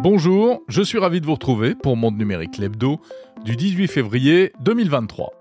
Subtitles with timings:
[0.00, 3.00] Bonjour, je suis ravi de vous retrouver pour Monde Numérique l'Hebdo
[3.44, 5.32] du 18 février 2023.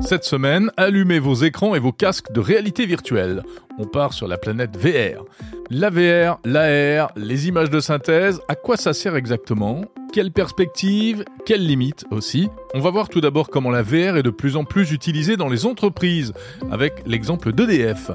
[0.00, 3.42] Cette semaine, allumez vos écrans et vos casques de réalité virtuelle.
[3.78, 5.26] On part sur la planète VR.
[5.68, 9.84] La VR, l'AR, les images de synthèse, à quoi ça sert exactement?
[10.14, 12.48] Quelles perspectives Quelles limites aussi?
[12.72, 15.50] On va voir tout d'abord comment la VR est de plus en plus utilisée dans
[15.50, 16.32] les entreprises,
[16.70, 18.12] avec l'exemple d'EDF.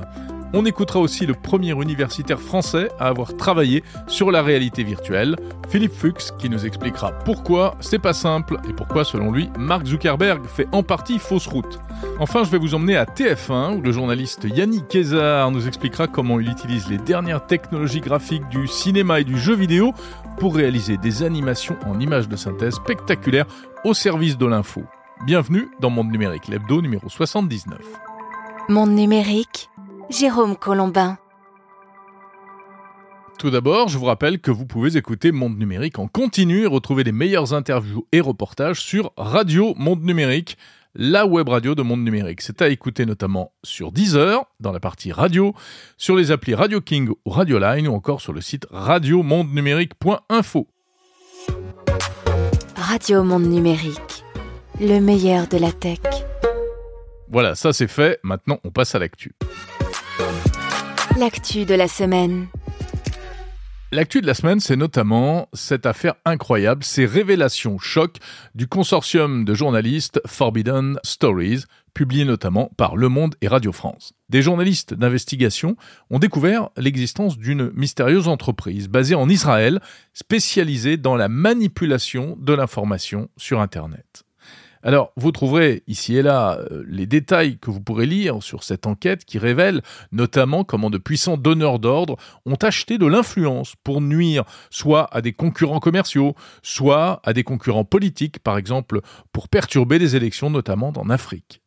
[0.55, 5.35] On écoutera aussi le premier universitaire français à avoir travaillé sur la réalité virtuelle,
[5.67, 10.45] Philippe Fuchs, qui nous expliquera pourquoi c'est pas simple et pourquoi, selon lui, Mark Zuckerberg
[10.45, 11.79] fait en partie fausse route.
[12.19, 16.39] Enfin, je vais vous emmener à TF1, où le journaliste Yannick Kézard nous expliquera comment
[16.39, 19.91] il utilise les dernières technologies graphiques du cinéma et du jeu vidéo
[20.37, 23.47] pour réaliser des animations en images de synthèse spectaculaires
[23.85, 24.83] au service de l'info.
[25.25, 27.79] Bienvenue dans Monde Numérique, l'hebdo numéro 79.
[28.69, 29.71] Monde Numérique
[30.09, 31.17] Jérôme Colombin.
[33.39, 37.03] Tout d'abord, je vous rappelle que vous pouvez écouter Monde Numérique en continu et retrouver
[37.03, 40.57] les meilleures interviews et reportages sur Radio Monde Numérique,
[40.95, 42.41] la web radio de Monde Numérique.
[42.41, 45.53] C'est à écouter notamment sur Deezer, dans la partie radio,
[45.97, 50.67] sur les applis Radio King ou Radio Line ou encore sur le site radiomondenumérique.info.
[52.75, 54.23] Radio Monde Numérique,
[54.79, 55.99] le meilleur de la tech.
[57.29, 58.19] Voilà, ça c'est fait.
[58.23, 59.33] Maintenant, on passe à l'actu.
[61.17, 62.47] L'actu de la semaine.
[63.91, 68.17] L'actu de la semaine, c'est notamment cette affaire incroyable, ces révélations choc
[68.55, 74.13] du consortium de journalistes Forbidden Stories, publié notamment par Le Monde et Radio France.
[74.29, 75.75] Des journalistes d'investigation
[76.09, 79.79] ont découvert l'existence d'une mystérieuse entreprise basée en Israël,
[80.13, 84.23] spécialisée dans la manipulation de l'information sur Internet.
[84.85, 88.85] Alors, vous trouverez ici et là euh, les détails que vous pourrez lire sur cette
[88.85, 89.81] enquête qui révèle
[90.11, 95.31] notamment comment de puissants donneurs d'ordre ont acheté de l'influence pour nuire soit à des
[95.31, 98.99] concurrents commerciaux, soit à des concurrents politiques, par exemple
[99.31, 101.61] pour perturber des élections, notamment en Afrique.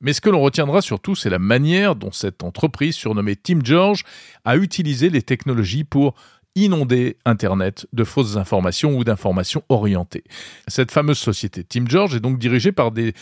[0.00, 4.04] Mais ce que l'on retiendra surtout, c'est la manière dont cette entreprise surnommée Team George
[4.44, 6.14] a utilisé les technologies pour
[6.54, 10.24] inonder Internet de fausses informations ou d'informations orientées.
[10.68, 13.12] Cette fameuse société Team George est donc dirigée par des,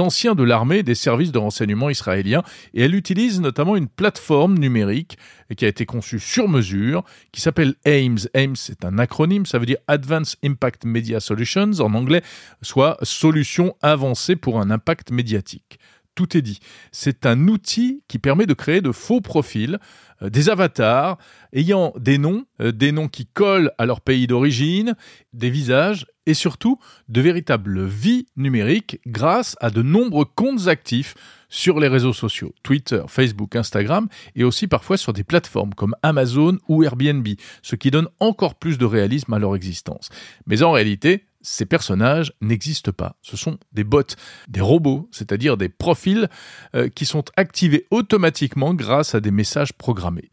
[0.00, 2.42] anciens de l'armée et des services de renseignement israéliens
[2.74, 5.16] et elle utilise notamment une plateforme numérique
[5.56, 8.28] qui a été conçue sur mesure qui s'appelle AIMS.
[8.34, 12.22] AIMS, c'est un acronyme, ça veut dire Advanced Impact Media Solutions en anglais,
[12.62, 15.78] soit solution avancée pour un impact médiatique
[16.14, 16.60] tout est dit.
[16.90, 19.78] C'est un outil qui permet de créer de faux profils,
[20.22, 21.18] euh, des avatars
[21.52, 24.94] ayant des noms, euh, des noms qui collent à leur pays d'origine,
[25.32, 26.78] des visages et surtout
[27.08, 31.14] de véritables vies numériques grâce à de nombreux comptes actifs
[31.48, 36.58] sur les réseaux sociaux, Twitter, Facebook, Instagram et aussi parfois sur des plateformes comme Amazon
[36.68, 37.26] ou Airbnb,
[37.62, 40.08] ce qui donne encore plus de réalisme à leur existence.
[40.46, 43.16] Mais en réalité, ces personnages n'existent pas.
[43.22, 44.02] Ce sont des bots,
[44.48, 46.28] des robots, c'est-à-dire des profils
[46.74, 50.30] euh, qui sont activés automatiquement grâce à des messages programmés.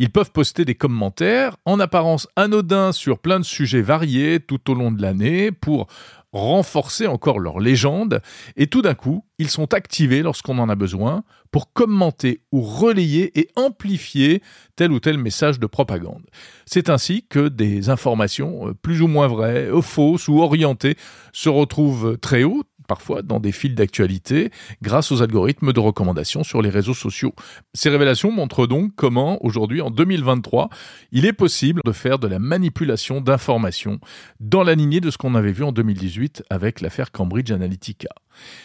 [0.00, 4.74] Ils peuvent poster des commentaires en apparence anodins sur plein de sujets variés tout au
[4.74, 5.88] long de l'année pour
[6.32, 8.20] renforcer encore leur légende,
[8.56, 13.38] et tout d'un coup, ils sont activés lorsqu'on en a besoin pour commenter ou relayer
[13.38, 14.42] et amplifier
[14.76, 16.24] tel ou tel message de propagande.
[16.66, 20.96] C'est ainsi que des informations euh, plus ou moins vraies, fausses ou orientées
[21.32, 24.50] se retrouvent très haut, parfois dans des fils d'actualité
[24.82, 27.34] grâce aux algorithmes de recommandation sur les réseaux sociaux.
[27.74, 30.70] Ces révélations montrent donc comment, aujourd'hui, en 2023,
[31.12, 34.00] il est possible de faire de la manipulation d'informations
[34.40, 38.08] dans la lignée de ce qu'on avait vu en 2018 avec l'affaire Cambridge Analytica.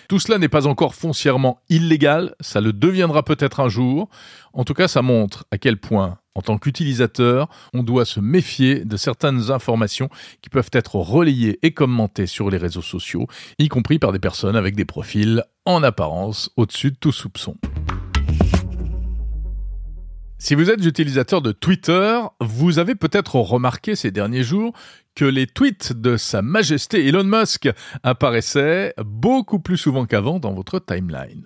[0.09, 4.09] Tout cela n'est pas encore foncièrement illégal, ça le deviendra peut-être un jour.
[4.53, 8.85] En tout cas, ça montre à quel point, en tant qu'utilisateur, on doit se méfier
[8.85, 10.09] de certaines informations
[10.41, 13.27] qui peuvent être relayées et commentées sur les réseaux sociaux,
[13.59, 17.55] y compris par des personnes avec des profils en apparence au-dessus de tout soupçon.
[20.43, 24.73] Si vous êtes utilisateur de Twitter, vous avez peut-être remarqué ces derniers jours
[25.15, 27.69] que les tweets de Sa Majesté Elon Musk
[28.03, 31.45] apparaissaient beaucoup plus souvent qu'avant dans votre timeline.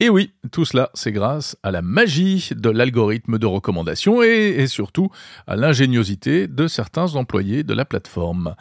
[0.00, 4.66] Et oui, tout cela, c'est grâce à la magie de l'algorithme de recommandation et, et
[4.66, 5.10] surtout
[5.46, 8.54] à l'ingéniosité de certains employés de la plateforme.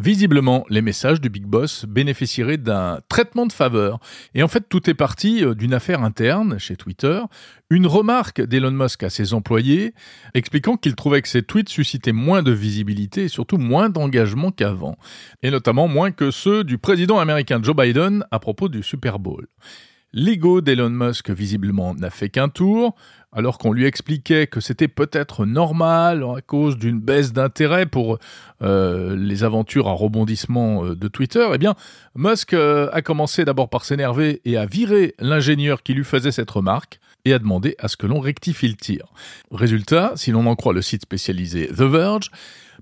[0.00, 4.00] Visiblement, les messages du Big Boss bénéficieraient d'un traitement de faveur.
[4.34, 7.20] Et en fait, tout est parti euh, d'une affaire interne chez Twitter,
[7.68, 9.92] une remarque d'Elon Musk à ses employés,
[10.32, 14.96] expliquant qu'il trouvait que ses tweets suscitaient moins de visibilité et surtout moins d'engagement qu'avant,
[15.42, 19.48] et notamment moins que ceux du président américain Joe Biden à propos du Super Bowl.
[20.12, 22.96] L'ego d'Elon Musk visiblement n'a fait qu'un tour,
[23.32, 28.18] alors qu'on lui expliquait que c'était peut-être normal à cause d'une baisse d'intérêt pour
[28.60, 31.76] euh, les aventures à rebondissement euh, de Twitter, eh bien,
[32.16, 36.50] Musk euh, a commencé d'abord par s'énerver et à virer l'ingénieur qui lui faisait cette
[36.50, 39.06] remarque et a demandé à ce que l'on rectifie le tir.
[39.52, 42.30] Résultat, si l'on en croit le site spécialisé The Verge,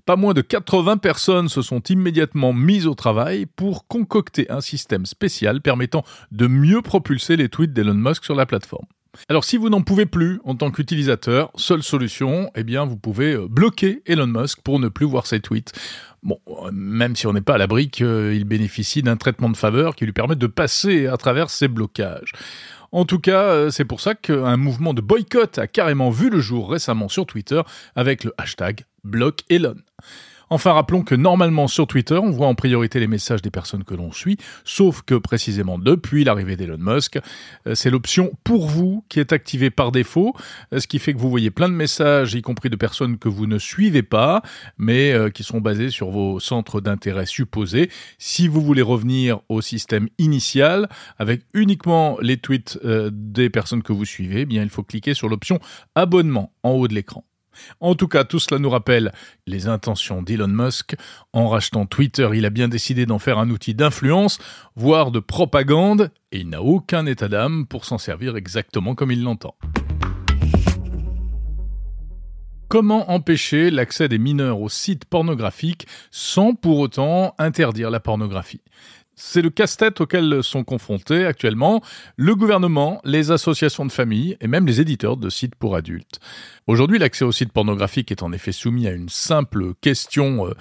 [0.05, 5.05] pas moins de 80 personnes se sont immédiatement mises au travail pour concocter un système
[5.05, 8.85] spécial permettant de mieux propulser les tweets d'Elon Musk sur la plateforme.
[9.27, 13.33] Alors si vous n'en pouvez plus en tant qu'utilisateur, seule solution, eh bien vous pouvez
[13.33, 15.73] euh, bloquer Elon Musk pour ne plus voir ses tweets.
[16.21, 19.95] Bon, euh, même si on n'est pas à l'abri qu'il bénéficie d'un traitement de faveur
[19.95, 22.33] qui lui permet de passer à travers ces blocages.
[22.91, 26.39] En tout cas, euh, c'est pour ça qu'un mouvement de boycott a carrément vu le
[26.39, 27.61] jour récemment sur Twitter
[27.95, 29.75] avec le hashtag BlockElon.
[30.51, 33.93] Enfin, rappelons que normalement sur Twitter, on voit en priorité les messages des personnes que
[33.93, 37.19] l'on suit, sauf que précisément depuis l'arrivée d'Elon Musk,
[37.67, 40.33] euh, c'est l'option pour vous qui est activée par défaut,
[40.73, 43.29] euh, ce qui fait que vous voyez plein de messages, y compris de personnes que
[43.29, 44.41] vous ne suivez pas,
[44.79, 47.91] mais euh, qui sont basés sur vos centres d'intérêt supposés.
[48.17, 52.79] Si vous voulez revenir au système initial, avec uniquement les tweets
[53.11, 55.59] des personnes que vous suivez, eh bien il faut cliquer sur l'option
[55.95, 57.23] abonnement en haut de l'écran.
[57.79, 59.11] En tout cas, tout cela nous rappelle
[59.47, 60.95] les intentions d'Elon Musk.
[61.33, 64.39] En rachetant Twitter, il a bien décidé d'en faire un outil d'influence,
[64.75, 69.23] voire de propagande, et il n'a aucun état d'âme pour s'en servir exactement comme il
[69.23, 69.55] l'entend.
[72.69, 78.61] Comment empêcher l'accès des mineurs aux sites pornographiques sans pour autant interdire la pornographie?
[79.21, 81.81] C'est le casse-tête auquel sont confrontés actuellement
[82.15, 86.21] le gouvernement, les associations de famille et même les éditeurs de sites pour adultes.
[86.67, 90.53] Aujourd'hui, l'accès aux sites pornographiques est en effet soumis à une simple question euh,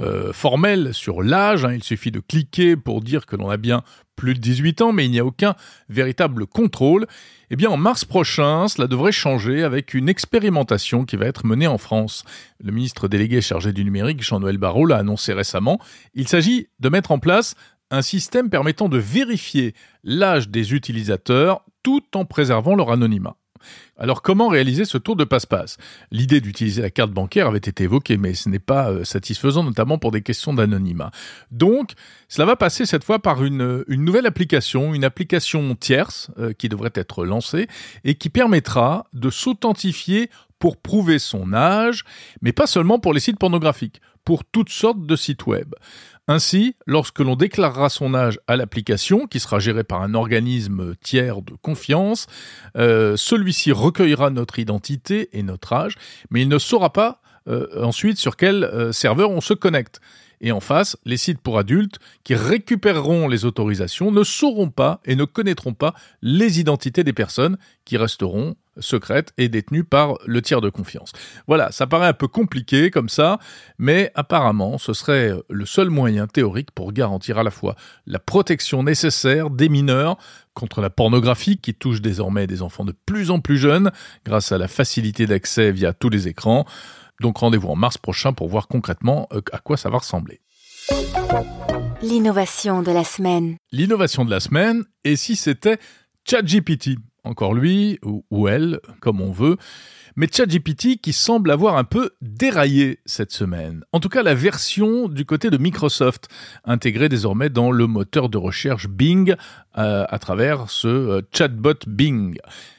[0.00, 1.64] euh, formelle sur l'âge.
[1.64, 1.72] Hein.
[1.72, 3.82] Il suffit de cliquer pour dire que l'on a bien
[4.16, 5.54] plus de 18 ans, mais il n'y a aucun
[5.88, 7.06] véritable contrôle.
[7.50, 11.66] Eh bien, en mars prochain, cela devrait changer avec une expérimentation qui va être menée
[11.66, 12.24] en France.
[12.62, 15.78] Le ministre délégué chargé du numérique, Jean-Noël Barrot, l'a annoncé récemment.
[16.14, 17.54] Il s'agit de mettre en place
[17.92, 23.36] un système permettant de vérifier l'âge des utilisateurs tout en préservant leur anonymat.
[23.96, 25.76] Alors comment réaliser ce tour de passe-passe?
[26.10, 29.98] L'idée d'utiliser la carte bancaire avait été évoquée, mais ce n'est pas euh, satisfaisant, notamment
[29.98, 31.12] pour des questions d'anonymat.
[31.50, 31.92] Donc,
[32.28, 36.92] cela va passer cette fois par une, nouvelle application, une application tierce euh, qui devrait
[36.94, 37.68] être lancée
[38.02, 42.04] et qui permettra de s'authentifier pour prouver son âge,
[42.40, 45.74] mais pas seulement pour les sites pornographiques, pour toutes sortes de sites web.
[46.28, 51.42] Ainsi, lorsque l'on déclarera son âge à l'application, qui sera gérée par un organisme tiers
[51.42, 52.26] de confiance,
[52.76, 55.96] euh, celui-ci recueillera notre identité et notre âge,
[56.30, 60.00] mais il ne saura pas euh, ensuite sur quel euh, serveur on se connecte.
[60.40, 65.16] Et en face, les sites pour adultes qui récupéreront les autorisations ne sauront pas et
[65.16, 70.60] ne connaîtront pas les identités des personnes qui resteront secrètes et détenues par le tiers
[70.60, 71.12] de confiance.
[71.46, 73.38] Voilà, ça paraît un peu compliqué comme ça,
[73.78, 77.76] mais apparemment ce serait le seul moyen théorique pour garantir à la fois
[78.06, 80.16] la protection nécessaire des mineurs
[80.54, 83.90] contre la pornographie qui touche désormais des enfants de plus en plus jeunes
[84.24, 86.66] grâce à la facilité d'accès via tous les écrans,
[87.20, 90.40] donc rendez-vous en mars prochain pour voir concrètement euh, à quoi ça va ressembler.
[92.02, 93.56] L'innovation de la semaine.
[93.70, 95.78] L'innovation de la semaine, et si c'était
[96.28, 96.98] ChatGPT?
[97.24, 99.56] Encore lui, ou, elle, comme on veut.
[100.16, 103.84] Mais ChatGPT qui semble avoir un peu déraillé cette semaine.
[103.92, 106.28] En tout cas, la version du côté de Microsoft,
[106.64, 109.36] intégrée désormais dans le moteur de recherche Bing
[109.78, 112.38] euh, à travers ce euh, chatbot Bing.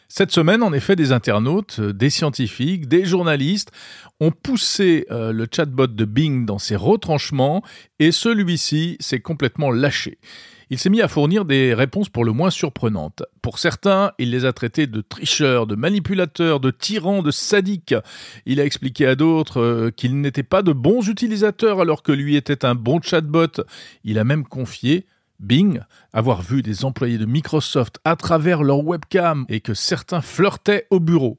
[0.09, 3.71] Cette semaine, en effet, des internautes, euh, des scientifiques, des journalistes
[4.19, 7.63] ont poussé le chatbot de Bing dans ses retranchements
[7.99, 10.19] et celui-ci s'est complètement lâché.
[10.73, 13.21] Il s'est mis à fournir des réponses pour le moins surprenantes.
[13.43, 17.93] Pour certains, il les a traités de tricheurs, de manipulateurs, de tyrans, de sadiques.
[18.47, 22.35] Il a expliqué à d'autres euh, qu'ils n'étaient pas de bons utilisateurs alors que lui
[22.35, 23.61] était un bon chatbot.
[24.03, 25.05] Il a même confié
[25.39, 25.79] Bing,
[26.11, 30.99] avoir vu des employés de Microsoft à travers leur webcam et que certains flirtaient au
[30.99, 31.37] bureau.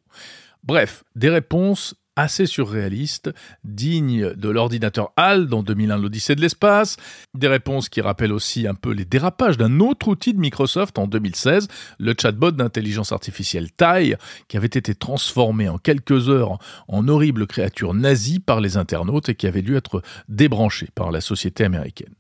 [0.63, 3.33] Bref, des réponses assez surréalistes,
[3.65, 6.97] dignes de l'ordinateur HAL dans 2001 l'Odyssée de l'espace,
[7.35, 11.07] des réponses qui rappellent aussi un peu les dérapages d'un autre outil de Microsoft en
[11.07, 11.69] 2016,
[11.99, 14.17] le chatbot d'intelligence artificielle Tai,
[14.49, 19.35] qui avait été transformé en quelques heures en horrible créature nazie par les internautes et
[19.35, 22.15] qui avait dû être débranché par la société américaine.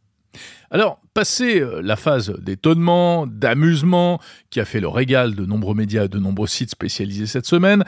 [0.71, 4.21] Alors, passé euh, la phase d'étonnement, d'amusement,
[4.51, 7.85] qui a fait le régal de nombreux médias et de nombreux sites spécialisés cette semaine,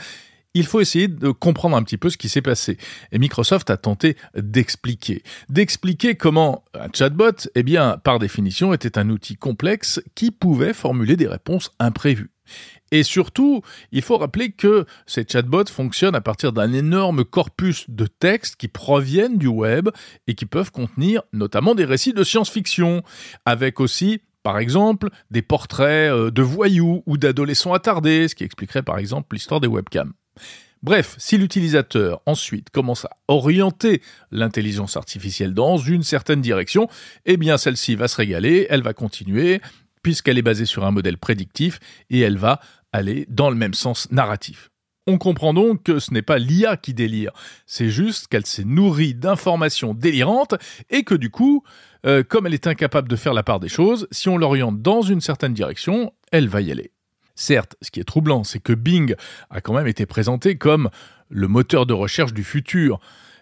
[0.56, 2.78] il faut essayer de comprendre un petit peu ce qui s'est passé.
[3.12, 5.22] Et Microsoft a tenté d'expliquer.
[5.50, 11.16] D'expliquer comment un chatbot, eh bien, par définition, était un outil complexe qui pouvait formuler
[11.16, 12.30] des réponses imprévues.
[12.90, 18.06] Et surtout, il faut rappeler que ces chatbots fonctionnent à partir d'un énorme corpus de
[18.06, 19.90] textes qui proviennent du web
[20.26, 23.02] et qui peuvent contenir notamment des récits de science-fiction,
[23.44, 28.84] avec aussi par exemple, des portraits euh, de voyous ou d'adolescents attardés, ce qui expliquerait
[28.84, 30.12] par exemple l'histoire des webcams.
[30.82, 36.88] Bref, si l'utilisateur ensuite commence à orienter l'intelligence artificielle dans une certaine direction,
[37.24, 39.60] eh bien celle-ci va se régaler, elle va continuer,
[40.02, 42.60] puisqu'elle est basée sur un modèle prédictif, et elle va
[42.92, 44.70] aller dans le même sens narratif.
[45.08, 47.32] On comprend donc que ce n'est pas l'IA qui délire,
[47.64, 50.54] c'est juste qu'elle s'est nourrie d'informations délirantes
[50.90, 51.62] et que du coup,
[52.06, 55.02] euh, comme elle est incapable de faire la part des choses, si on l'oriente dans
[55.02, 56.92] une certaine direction, elle va y aller.
[57.36, 59.14] Certes, ce qui est troublant, c'est que Bing
[59.50, 60.90] a quand même été présenté comme
[61.28, 62.98] le moteur de recherche du futur.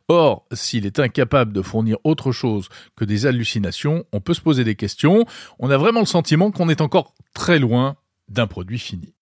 [0.08, 4.64] Or, s'il est incapable de fournir autre chose que des hallucinations, on peut se poser
[4.64, 5.24] des questions.
[5.58, 7.96] On a vraiment le sentiment qu'on est encore très loin
[8.28, 9.13] d'un produit fini.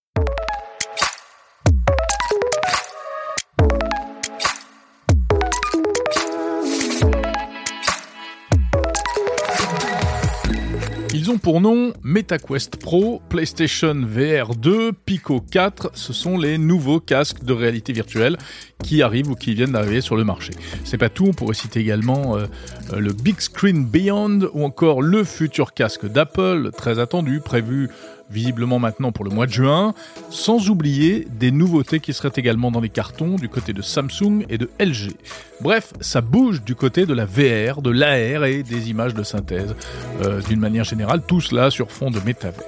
[11.22, 15.92] Ils ont pour nom MetaQuest Pro, PlayStation VR 2, Pico 4.
[15.94, 18.36] Ce sont les nouveaux casques de réalité virtuelle
[18.82, 20.50] qui arrivent ou qui viennent d'arriver sur le marché.
[20.82, 22.46] C'est pas tout, on pourrait citer également euh,
[22.92, 27.88] euh, le Big Screen Beyond ou encore le futur casque d'Apple, très attendu, prévu
[28.32, 29.94] visiblement maintenant pour le mois de juin,
[30.30, 34.58] sans oublier des nouveautés qui seraient également dans les cartons du côté de Samsung et
[34.58, 35.12] de LG.
[35.60, 39.76] Bref, ça bouge du côté de la VR, de l'AR et des images de synthèse.
[40.22, 42.64] Euh, d'une manière générale, tout cela sur fond de métavers.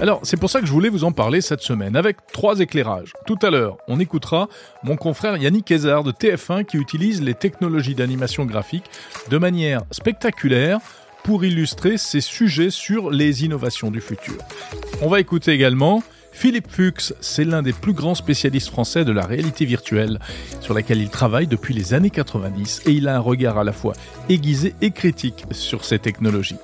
[0.00, 3.12] Alors, c'est pour ça que je voulais vous en parler cette semaine, avec trois éclairages.
[3.26, 4.48] Tout à l'heure, on écoutera
[4.82, 8.84] mon confrère Yannick Ezard de TF1 qui utilise les technologies d'animation graphique
[9.30, 10.78] de manière spectaculaire
[11.24, 14.38] pour illustrer ces sujets sur les innovations du futur.
[15.00, 16.02] On va écouter également
[16.32, 20.18] Philippe Fuchs, c'est l'un des plus grands spécialistes français de la réalité virtuelle,
[20.60, 23.72] sur laquelle il travaille depuis les années 90 et il a un regard à la
[23.72, 23.92] fois
[24.28, 26.56] aiguisé et critique sur ces technologies.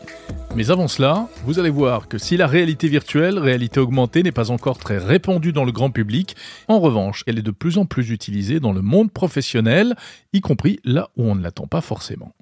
[0.56, 4.50] Mais avant cela, vous allez voir que si la réalité virtuelle, réalité augmentée, n'est pas
[4.50, 6.34] encore très répandue dans le grand public,
[6.66, 9.94] en revanche, elle est de plus en plus utilisée dans le monde professionnel,
[10.32, 12.34] y compris là où on ne l'attend pas forcément.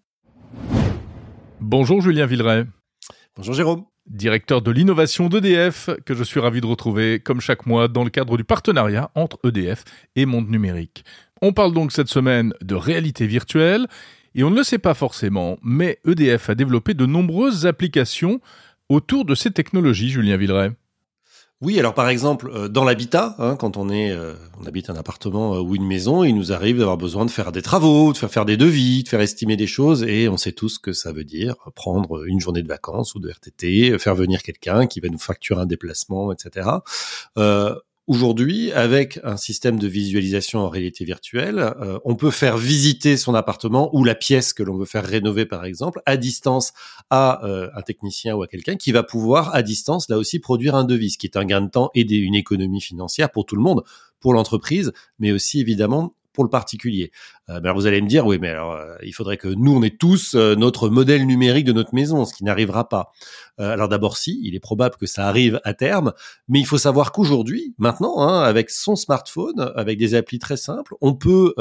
[1.61, 2.65] Bonjour Julien Villeray.
[3.35, 3.85] Bonjour Jérôme.
[4.07, 8.11] Directeur de l'innovation d'EDF, que je suis ravi de retrouver comme chaque mois dans le
[8.11, 9.83] cadre du partenariat entre EDF
[10.17, 11.05] et Monde Numérique.
[11.43, 13.87] On parle donc cette semaine de réalité virtuelle
[14.35, 18.41] et on ne le sait pas forcément, mais EDF a développé de nombreuses applications
[18.89, 20.73] autour de ces technologies, Julien Villeray.
[21.63, 24.95] Oui, alors par exemple, euh, dans l'habitat, hein, quand on est, euh, on habite un
[24.95, 28.19] appartement euh, ou une maison, il nous arrive d'avoir besoin de faire des travaux, de
[28.19, 30.93] faire faire des devis, de faire estimer des choses, et on sait tous ce que
[30.93, 35.01] ça veut dire prendre une journée de vacances ou de RTT, faire venir quelqu'un qui
[35.01, 36.69] va nous facturer un déplacement, etc.
[38.09, 43.35] Aujourd'hui, avec un système de visualisation en réalité virtuelle, euh, on peut faire visiter son
[43.35, 46.73] appartement ou la pièce que l'on veut faire rénover, par exemple, à distance
[47.11, 50.77] à euh, un technicien ou à quelqu'un qui va pouvoir, à distance, là aussi, produire
[50.77, 53.57] un devis, ce qui est un gain de temps et une économie financière pour tout
[53.57, 53.83] le monde,
[54.21, 57.11] pour l'entreprise, mais aussi évidemment pour le particulier.
[57.49, 59.83] Euh, alors vous allez me dire, oui, mais alors euh, il faudrait que nous, on
[59.83, 63.13] ait tous euh, notre modèle numérique de notre maison, ce qui n'arrivera pas.
[63.59, 66.13] alors d'abord, si, il est probable que ça arrive à terme,
[66.49, 70.95] mais il faut savoir qu'aujourd'hui, maintenant, hein, avec son smartphone, avec des applis très simples,
[71.01, 71.55] on peut,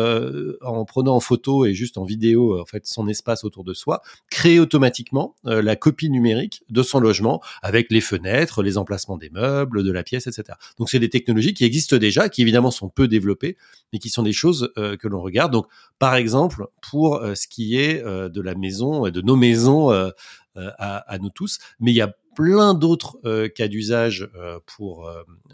[0.61, 4.01] en prenant en photo et juste en vidéo, en fait, son espace autour de soi,
[4.29, 9.83] créer automatiquement la copie numérique de son logement avec les fenêtres, les emplacements des meubles,
[9.83, 10.57] de la pièce, etc.
[10.77, 13.55] Donc c'est des technologies qui existent déjà, qui évidemment sont peu développées,
[13.93, 15.53] mais qui sont des choses que l'on regarde.
[15.53, 15.67] Donc
[15.99, 19.91] par exemple, pour euh, ce qui est euh, de la maison et de nos maisons
[19.91, 20.09] euh,
[20.55, 21.59] à, nous tous.
[21.79, 24.29] Mais il y a plein d'autres cas d'usage
[24.65, 25.11] pour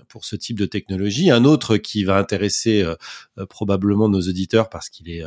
[0.07, 1.31] pour ce type de technologie.
[1.31, 2.85] Un autre qui va intéresser
[3.49, 5.23] probablement nos auditeurs parce qu'il est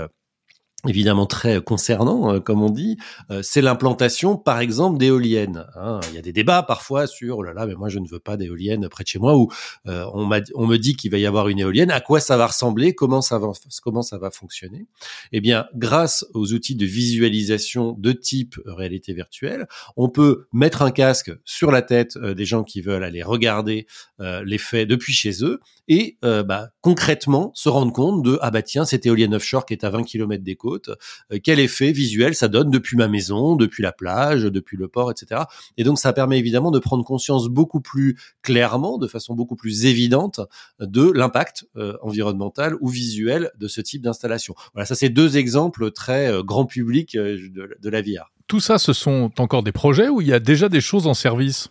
[0.86, 2.96] évidemment très concernant, euh, comme on dit,
[3.30, 5.66] euh, c'est l'implantation, par exemple, d'éoliennes.
[5.76, 6.00] Hein.
[6.10, 8.18] Il y a des débats parfois sur, oh là là, mais moi je ne veux
[8.18, 9.50] pas d'éoliennes près de chez moi, ou
[9.86, 12.94] euh, on, me dit qu'il va y avoir une éolienne, à quoi ça va ressembler,
[12.94, 14.86] comment ça va, comment ça va fonctionner?
[15.32, 20.90] Eh bien, grâce aux outils de visualisation de type réalité virtuelle, on peut mettre un
[20.90, 23.86] casque sur la tête des gens qui veulent aller regarder
[24.18, 28.84] les faits depuis chez eux et bah, concrètement se rendre compte de, ah bah tiens,
[28.84, 30.98] cette éolienne offshore qui est à 20 km des côtes, côte,
[31.42, 35.42] quel effet visuel ça donne depuis ma maison, depuis la plage, depuis le port, etc.
[35.76, 39.84] Et donc ça permet évidemment de prendre conscience beaucoup plus clairement, de façon beaucoup plus
[39.84, 40.40] évidente,
[40.80, 41.66] de l'impact
[42.02, 44.54] environnemental ou visuel de ce type d'installation.
[44.72, 48.32] Voilà, ça c'est deux exemples très grand public de, de la VR.
[48.46, 51.14] Tout ça, ce sont encore des projets où il y a déjà des choses en
[51.14, 51.70] service?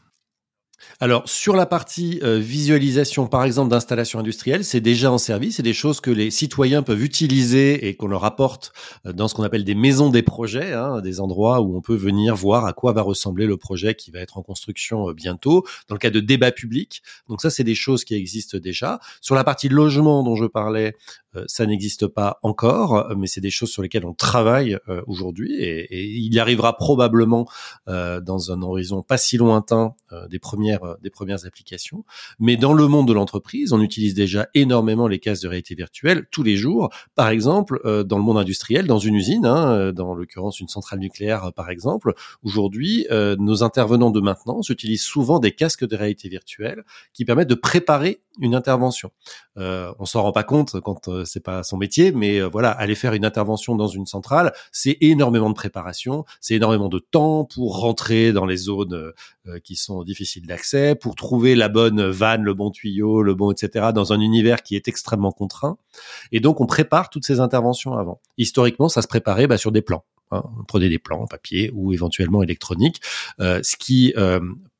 [1.00, 5.58] Alors sur la partie euh, visualisation, par exemple d'installation industrielle, c'est déjà en service.
[5.58, 8.72] C'est des choses que les citoyens peuvent utiliser et qu'on leur apporte
[9.06, 11.96] euh, dans ce qu'on appelle des maisons des projets, hein, des endroits où on peut
[11.96, 15.66] venir voir à quoi va ressembler le projet qui va être en construction euh, bientôt.
[15.88, 19.00] Dans le cas de débat public, donc ça c'est des choses qui existent déjà.
[19.22, 20.96] Sur la partie logement dont je parlais,
[21.48, 26.04] ça n'existe pas encore, mais c'est des choses sur lesquelles on travaille aujourd'hui et, et,
[26.06, 27.48] il arrivera probablement
[27.88, 29.96] dans un horizon pas si lointain
[30.30, 32.06] des premières euh, des premières applications.
[32.40, 36.25] Mais dans le monde de l'entreprise, on utilise déjà énormément les casques de réalité virtuelle
[36.32, 36.90] tous les jours.
[37.16, 40.70] Par exemple, euh, dans le monde industriel, dans une usine, hein, euh, dans l'occurrence une
[40.70, 42.13] centrale nucléaire par exemple,
[42.44, 47.56] aujourd'hui, nos intervenants de maintenance utilisent souvent des casques de réalité virtuelle qui permettent de
[47.56, 49.12] préparer une intervention.
[49.58, 52.72] Euh, on s'en rend pas compte quand euh, c'est pas son métier, mais euh, voilà,
[52.72, 57.46] aller faire une intervention dans une centrale, c'est énormément de préparation, c'est énormément de temps
[57.46, 59.13] pour rentrer dans les zones
[59.48, 63.51] euh, qui sont difficiles d'accès, pour trouver la bonne vanne, le bon tuyau, le bon
[63.51, 63.88] etc.
[63.94, 65.77] dans un univers qui est extrêmement contraint.
[66.32, 68.20] Et donc on prépare toutes ces interventions avant.
[68.38, 70.03] Historiquement, ça se préparait bah, sur des plans.
[70.32, 70.44] Hein.
[70.60, 73.01] On prenait des plans papier ou éventuellement électroniques,
[73.39, 74.13] ce qui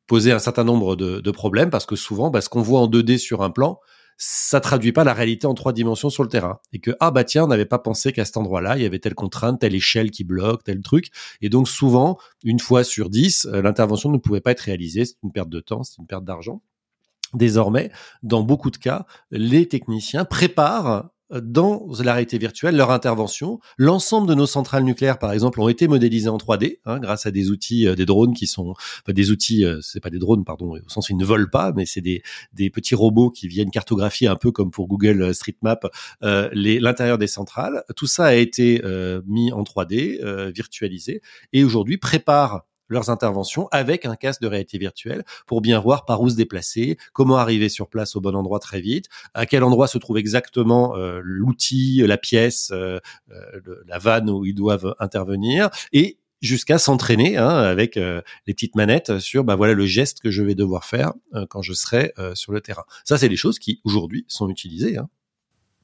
[0.08, 3.18] poser un certain nombre de, problèmes parce que souvent, bah, ce qu'on voit en 2D
[3.18, 3.80] sur un plan,
[4.18, 6.60] ça traduit pas la réalité en trois dimensions sur le terrain.
[6.72, 9.00] Et que, ah bah tiens, on n'avait pas pensé qu'à cet endroit-là, il y avait
[9.00, 11.10] telle contrainte, telle échelle qui bloque, tel truc.
[11.42, 15.06] Et donc souvent, une fois sur dix, euh, l'intervention ne pouvait pas être réalisée.
[15.06, 16.62] C'est une perte de temps, c'est une perte d'argent.
[17.34, 17.92] Désormais,
[18.22, 21.10] dans beaucoup de cas, les techniciens préparent
[21.42, 23.60] dans la réalité virtuelle leur intervention.
[23.78, 27.32] L'ensemble de nos centrales nucléaires, par exemple, ont été modélisées en 3D hein, grâce à
[27.32, 30.44] des outils, euh, des drones qui sont, enfin, des outils, euh, c'est pas des drones,
[30.46, 32.22] pardon, au sens où ils ne volent pas, mais c'est des,
[32.54, 35.80] des petits robots qui viennent cartographier un peu comme pour Google Street Map
[36.24, 37.84] euh, l'intérieur des centrales.
[37.96, 41.22] Tout ça a été euh, mis en 3D, virtualisé,
[41.52, 46.22] et aujourd'hui prépare leurs interventions avec un casque de réalité virtuelle pour bien voir par
[46.22, 49.88] où se déplacer, comment arriver sur place au bon endroit très vite, à quel endroit
[49.88, 53.00] se trouve exactement euh, l'outil, la pièce, euh,
[53.32, 59.20] euh, la vanne où ils doivent intervenir et jusqu'à s'entraîner hein, avec les petites manettes
[59.20, 61.14] sur bah voilà le geste que je vais devoir faire
[61.50, 62.84] quand je serai sur le terrain.
[63.06, 64.98] Ça c'est des choses qui aujourd'hui sont utilisées.
[64.98, 65.08] Hein.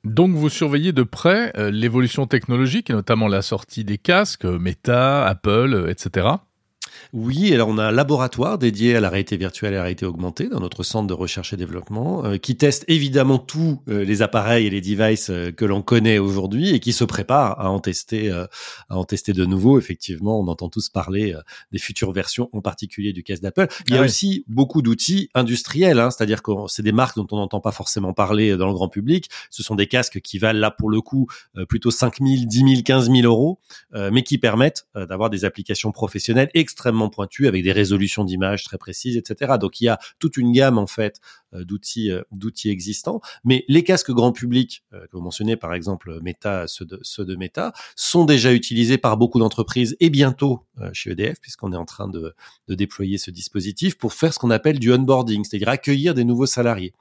[0.03, 5.87] Donc vous surveillez de près l'évolution technologique et notamment la sortie des casques Meta, Apple,
[5.89, 6.27] etc.
[7.13, 10.05] Oui, alors on a un laboratoire dédié à la réalité virtuelle et à la réalité
[10.05, 14.21] augmentée dans notre centre de recherche et développement, euh, qui teste évidemment tous euh, les
[14.21, 17.79] appareils et les devices euh, que l'on connaît aujourd'hui et qui se prépare à en
[17.79, 18.47] tester, à
[18.89, 19.79] en tester de nouveau.
[19.79, 21.35] Effectivement, on entend tous parler
[21.71, 23.67] des futures versions, en particulier du casque d'Apple.
[23.87, 27.27] Il y a ah aussi beaucoup d'outils industriels, hein, c'est-à-dire que c'est des marques dont
[27.31, 29.29] on n'entend pas forcément parler dans le grand public.
[29.49, 31.27] Ce sont des casques qui valent là pour le coup
[31.67, 33.59] plutôt 5 000, 10 000, 15 000 euros,
[33.93, 36.78] mais qui permettent d'avoir des applications professionnelles extrêmement
[37.09, 39.53] pointues avec des résolutions d'images très précises, etc.
[39.59, 41.19] Donc il y a toute une gamme en fait
[41.53, 43.21] d'outils euh, d'outils existants.
[43.43, 47.25] Mais les casques grand public euh, que vous mentionnez, par exemple Meta, ceux de, ceux
[47.25, 51.83] de Meta, sont déjà utilisés par beaucoup d'entreprises et bientôt chez EDF, puisqu'on est en
[51.83, 52.33] train de,
[52.69, 56.45] de, déployer ce dispositif pour faire ce qu'on appelle du onboarding, c'est-à-dire accueillir des nouveaux
[56.45, 56.93] salariés.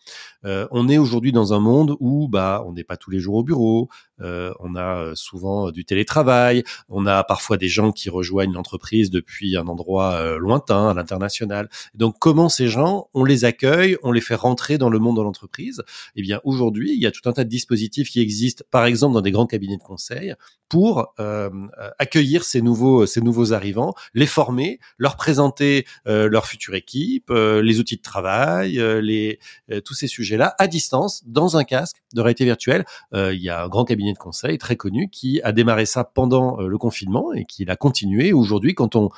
[0.42, 3.44] on est aujourd'hui dans un monde où bah on n'est pas tous les jours au
[3.44, 9.56] bureau, on a souvent du télétravail, on a parfois des gens qui rejoignent l'entreprise depuis
[9.56, 11.68] un endroit lointain, à l'international.
[11.94, 15.22] Donc comment ces gens, on les accueille, on les fait rentrer dans le monde de
[15.22, 15.82] l'entreprise,
[16.16, 19.14] eh bien aujourd'hui, il y a tout un tas de dispositifs qui existent, par exemple
[19.14, 20.34] dans des grands cabinets de conseil,
[20.68, 21.50] pour euh,
[21.98, 27.62] accueillir ces nouveaux ces nouveaux arrivants, les former, leur présenter euh, leur future équipe, euh,
[27.62, 29.38] les outils de travail, euh, les
[29.84, 32.84] tous ces sujets-là à distance dans un casque de réalité virtuelle.
[33.12, 36.58] il y a un grand cabinet de conseil très connu qui a démarré ça pendant
[36.60, 38.32] le confinement et qui l'a continué.
[38.32, 39.10] Aujourd'hui, quand on,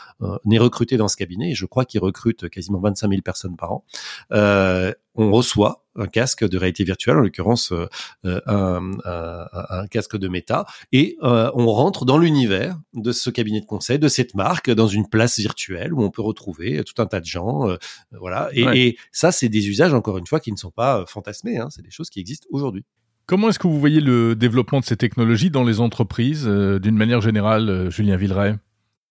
[0.50, 3.72] est recruté dans ce cabinet, et je crois qu'il recrute quasiment 25 000 personnes par
[3.72, 3.84] an,
[5.14, 7.86] on reçoit un casque de réalité virtuelle, en l'occurrence euh,
[8.24, 13.66] euh, un, casque de méta, et euh, on rentre dans l'univers de ce cabinet de
[13.66, 17.20] conseil, de cette marque, dans une place virtuelle où on peut retrouver tout un tas
[17.20, 17.76] de gens,
[18.12, 18.50] voilà.
[18.52, 21.82] Et, ça, c'est des usages encore une fois qui ne sont pas fantasmés, hein, c'est
[21.82, 22.84] des choses qui existent aujourd'hui.
[23.26, 27.20] Comment est-ce que vous voyez le développement de ces technologies dans les entreprises, d'une manière
[27.20, 28.56] générale, Julien Villeray?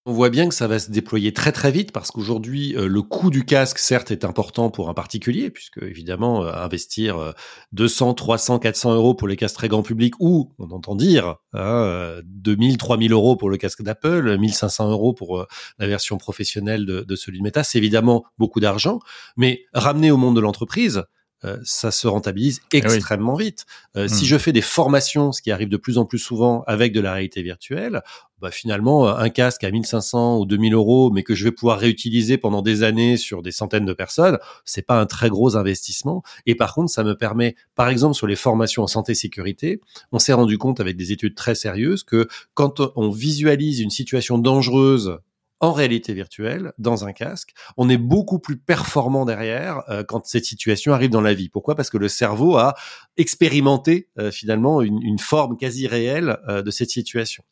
[0.05, 3.01] On voit bien que ça va se déployer très très vite parce qu'aujourd'hui, euh, le
[3.01, 7.33] coût du casque, certes, est important pour un particulier, puisque évidemment, euh, investir
[7.73, 12.21] 200, 300, 400 euros pour les casques très grand public ou, on entend dire, hein,
[12.23, 15.47] 2000, 3000 euros pour le casque d'Apple, 1500 euros pour euh,
[15.79, 18.99] la version professionnelle de, de celui de Meta, c'est évidemment beaucoup d'argent,
[19.35, 21.03] mais ramener au monde de l'entreprise,
[21.45, 23.65] euh, ça se rentabilise Eh extrêmement vite.
[23.95, 24.27] Euh, Si Hmm.
[24.27, 27.13] je fais des formations, ce qui arrive de plus en plus souvent avec de la
[27.13, 28.01] réalité virtuelle,
[28.41, 32.37] bah finalement un casque à 1500 ou 2000 euros, mais que je vais pouvoir réutiliser
[32.37, 36.23] pendant des années sur des centaines de personnes, c'est pas un très gros investissement.
[36.45, 39.81] Et par contre, ça me permet, par exemple sur les formations en santé sécurité,
[40.13, 44.37] on s'est rendu compte avec des études très sérieuses que quand on visualise une situation
[44.37, 45.19] dangereuse
[45.59, 50.45] en réalité virtuelle, dans un casque, on est beaucoup plus performant derrière euh, quand cette
[50.45, 51.49] situation arrive dans la vie.
[51.49, 51.75] Pourquoi?
[51.75, 52.75] Parce que le cerveau a
[53.17, 57.43] expérimenté euh, finalement une, une forme quasi réelle euh, de cette situation.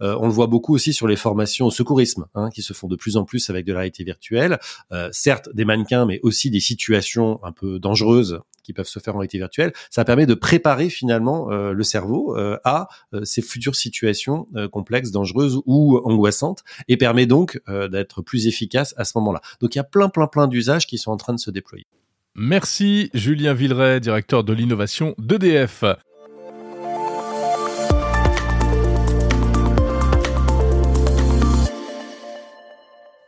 [0.00, 2.88] Euh, on le voit beaucoup aussi sur les formations au secourisme, hein, qui se font
[2.88, 4.58] de plus en plus avec de la réalité virtuelle.
[4.92, 9.14] Euh, certes, des mannequins, mais aussi des situations un peu dangereuses qui peuvent se faire
[9.14, 9.72] en réalité virtuelle.
[9.90, 14.68] Ça permet de préparer finalement euh, le cerveau euh, à euh, ces futures situations euh,
[14.68, 19.40] complexes, dangereuses ou angoissantes, et permet donc euh, d'être plus efficace à ce moment-là.
[19.60, 21.86] Donc il y a plein, plein, plein d'usages qui sont en train de se déployer.
[22.34, 25.84] Merci Julien Villeray, directeur de l'innovation d'EDF.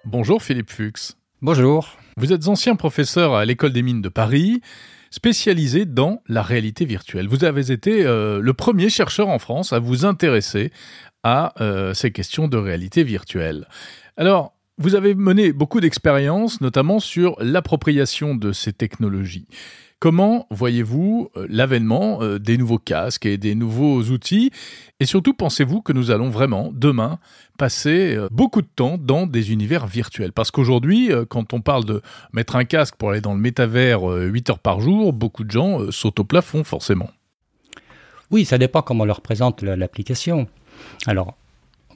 [0.05, 1.13] Bonjour Philippe Fuchs.
[1.41, 1.97] Bonjour.
[2.17, 4.61] Vous êtes ancien professeur à l'école des mines de Paris,
[5.11, 7.29] spécialisé dans la réalité virtuelle.
[7.29, 10.71] Vous avez été euh, le premier chercheur en France à vous intéresser
[11.23, 13.67] à euh, ces questions de réalité virtuelle.
[14.17, 19.49] Alors, vous avez mené beaucoup d'expériences, notamment sur l'appropriation de ces technologies.
[20.01, 24.53] Comment voyez-vous euh, l'avènement euh, des nouveaux casques et des nouveaux outils?
[25.01, 27.19] Et surtout, pensez-vous que nous allons vraiment, demain,
[27.59, 30.33] passer euh, beaucoup de temps dans des univers virtuels?
[30.33, 32.01] Parce qu'aujourd'hui, quand on parle de
[32.33, 35.51] mettre un casque pour aller dans le métavers euh, 8 heures par jour, beaucoup de
[35.51, 37.11] gens sautent au plafond, forcément.
[38.31, 40.47] Oui, ça dépend comment on leur présente la- l'application.
[41.07, 41.35] Alors,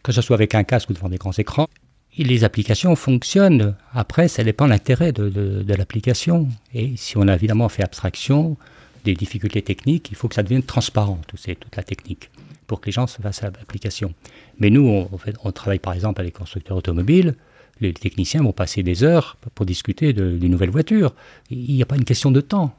[0.02, 1.68] que ce soit avec un casque ou devant des grands écrans,
[2.18, 3.74] les applications fonctionnent.
[3.94, 6.48] Après, ça dépend de l'intérêt de, de- l'application.
[6.74, 8.56] Et si on a évidemment fait abstraction
[9.04, 12.30] des difficultés techniques, il faut que ça devienne transparent, tout ces- toute la technique,
[12.66, 14.12] pour que les gens se fassent à l'application.
[14.58, 15.10] Mais nous, on,
[15.44, 17.34] on travaille par exemple avec les constructeurs automobiles.
[17.80, 21.14] Les techniciens vont passer des heures pour discuter de- des nouvelles voitures.
[21.50, 22.76] Il n'y a pas une question de temps.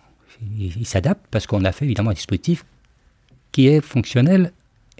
[0.59, 2.65] Ils s'adaptent parce qu'on a fait évidemment un dispositif
[3.51, 4.51] qui est fonctionnel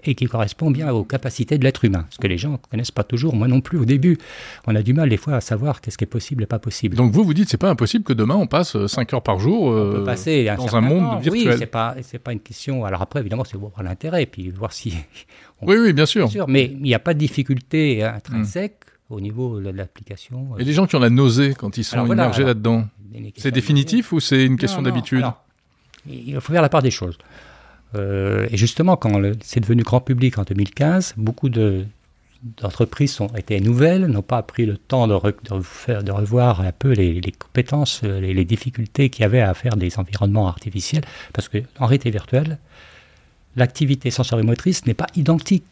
[0.06, 2.06] et qui correspond bien aux capacités de l'être humain.
[2.10, 4.18] Ce que les gens ne connaissent pas toujours, moi non plus au début.
[4.66, 6.96] On a du mal des fois à savoir qu'est-ce qui est possible et pas possible.
[6.96, 9.62] Donc vous, vous dites, c'est pas impossible que demain on passe 5 heures par jour
[9.64, 11.18] on euh, peut passer un dans un monde temps.
[11.18, 11.52] virtuel.
[11.52, 12.84] Oui, c'est pas, c'est pas une question.
[12.84, 14.94] Alors après, évidemment, c'est voir l'intérêt, puis voir si.
[15.60, 16.26] on- Oui, oui, bien sûr.
[16.26, 20.56] Bien sûr, mais il n'y a pas de difficulté intrinsèque au niveau de l'application.
[20.58, 22.86] Et les gens qui ont la nausée quand ils sont Alors immergés là-dedans,
[23.36, 25.24] c'est définitif ou c'est une question d'habitude?
[26.06, 27.16] Il faut faire la part des choses.
[27.94, 31.84] Euh, et justement, quand c'est devenu grand public en 2015, beaucoup de,
[32.60, 36.60] d'entreprises ont été nouvelles, n'ont pas pris le temps de, re- de faire- de revoir
[36.60, 40.48] un peu les, les compétences, les, les difficultés qu'il y avait à faire des environnements
[40.48, 42.58] artificiels, parce que en réalité virtuelle,
[43.56, 45.64] l'activité sensorimotrice n'est pas identique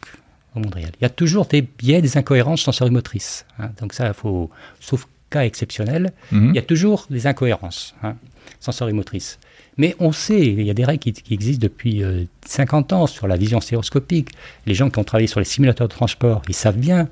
[0.55, 0.91] au monde réel.
[0.99, 3.45] Il y a toujours des biais, des incohérences sensorimotrices.
[3.59, 3.71] hein.
[3.81, 6.49] Donc ça, faut, sauf cas exceptionnel, Mhm.
[6.49, 8.15] il y a toujours des incohérences hein,
[8.59, 9.39] sensorimotrices.
[9.77, 13.07] Mais on sait, il y a des règles qui, qui existent depuis euh, 50 ans
[13.07, 14.29] sur la vision stéréoscopique.
[14.65, 17.09] Les gens qui ont travaillé sur les simulateurs de transport, ils savent bien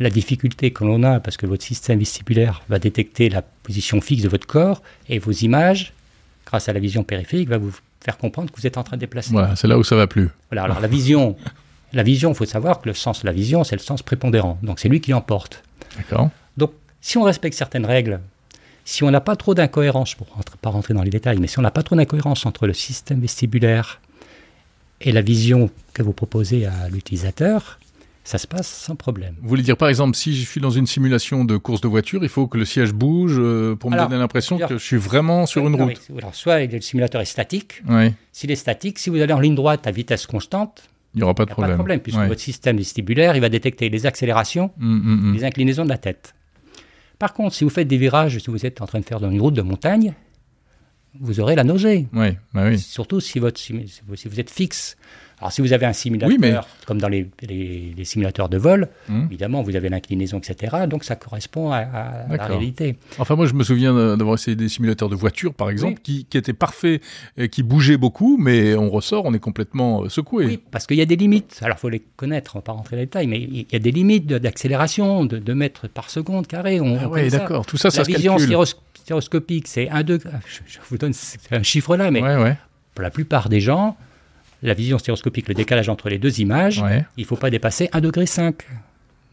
[0.00, 4.22] la difficulté que l'on a parce que votre système vestibulaire va détecter la position fixe
[4.22, 5.92] de votre corps et vos images,
[6.46, 9.00] grâce à la vision périphérique, va vous faire comprendre que vous êtes en train de
[9.00, 9.30] déplacer.
[9.32, 10.28] Voilà, c'est là où ça va plus.
[10.50, 11.36] Voilà, alors la vision,
[11.92, 14.58] la vision, il faut savoir que le sens de la vision, c'est le sens prépondérant.
[14.62, 15.62] Donc c'est lui qui l'emporte.
[15.96, 18.20] D'accord Donc, si on respecte certaines règles,
[18.84, 21.58] si on n'a pas trop d'incohérence, pour ne pas rentrer dans les détails, mais si
[21.58, 24.00] on n'a pas trop d'incohérence entre le système vestibulaire
[25.00, 27.78] et la vision que vous proposez à l'utilisateur,
[28.24, 29.34] ça se passe sans problème.
[29.42, 32.22] Vous voulez dire, par exemple, si je suis dans une simulation de course de voiture,
[32.22, 34.96] il faut que le siège bouge euh, pour me Alors, donner l'impression que je suis
[34.96, 36.00] vraiment sur une route.
[36.18, 37.82] alors, soit le simulateur est statique.
[37.88, 41.24] Oui, S'il est statique, si vous allez en ligne droite à vitesse constante, il n'y
[41.24, 41.72] aura pas de n'y a pas problème.
[41.76, 45.34] de problème, puisque votre système vestibulaire, il va détecter les accélérations Mm, mm, mm.
[45.34, 46.34] les inclinaisons de la tête.
[47.22, 49.40] Par contre, si vous faites des virages, si vous êtes en train de faire une
[49.40, 50.12] route de montagne,
[51.20, 52.08] vous aurez la nausée.
[52.12, 52.80] Oui, bah oui.
[52.80, 53.72] Surtout si, votre, si
[54.04, 54.96] vous êtes fixe
[55.42, 56.54] Alors, si vous avez un simulateur, Oui, mais-
[56.86, 59.24] comme dans les, les- les simulateurs de vol, Hmm.
[59.26, 60.76] évidemment, vous avez l'inclinaison, etc.
[60.88, 62.96] Donc, ça correspond à, à la réalité.
[63.18, 66.38] Enfin, moi, je me souviens d'avoir essayé des simulateurs de voitures, par exemple, qui, qui
[66.38, 67.02] étaient parfaits,
[67.36, 70.46] et qui bougeaient beaucoup, mais on ressort, on est complètement euh, secoué.
[70.46, 71.58] Oui, parce qu'il y a des limites.
[71.62, 73.76] Alors, il faut les connaître, on va pas rentrer dans les détails, mais il y
[73.76, 76.80] a des limites d'accélération, de, mètres par seconde carré.
[76.80, 77.38] On, Ah ça.
[77.38, 77.66] d'accord.
[77.66, 78.46] Tout ça, ça La se vision calcule.
[78.56, 80.30] stéros- stéroscopique, c'est 1 degré.
[80.46, 81.12] Je, je vous donne
[81.50, 82.56] un chiffre là, mais Ouais, ouais,
[82.94, 83.96] pour la plupart des gens,
[84.62, 87.04] la vision stéréoscopique, le décalage entre les deux images, ouais.
[87.16, 88.24] il ne faut pas dépasser 1,5 degré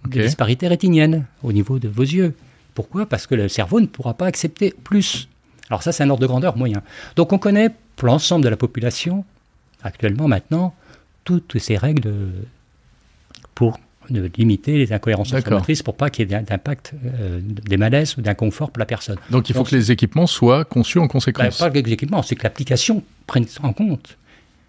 [0.06, 0.12] Ok.
[0.14, 2.34] de disparité rétinienne au niveau de vos yeux.
[2.74, 3.06] Pourquoi?
[3.06, 5.28] Parce que le cerveau ne pourra pas accepter plus.
[5.70, 6.82] Alors ça, c'est un ordre de grandeur moyen.
[7.18, 9.26] Donc on connaît pour l'ensemble de la population,
[9.84, 10.74] actuellement maintenant,
[11.26, 12.14] toutes ces règles
[13.56, 18.18] pour de limiter les incohérences motrices pour pas qu'il y ait d'impact, euh, des malaises
[18.18, 19.18] ou d'inconfort pour la personne.
[19.30, 21.58] Donc, il faut Donc, que les équipements soient conçus en bah, conséquence.
[21.60, 24.18] pas que les équipements, c'est que l'application prenne en compte.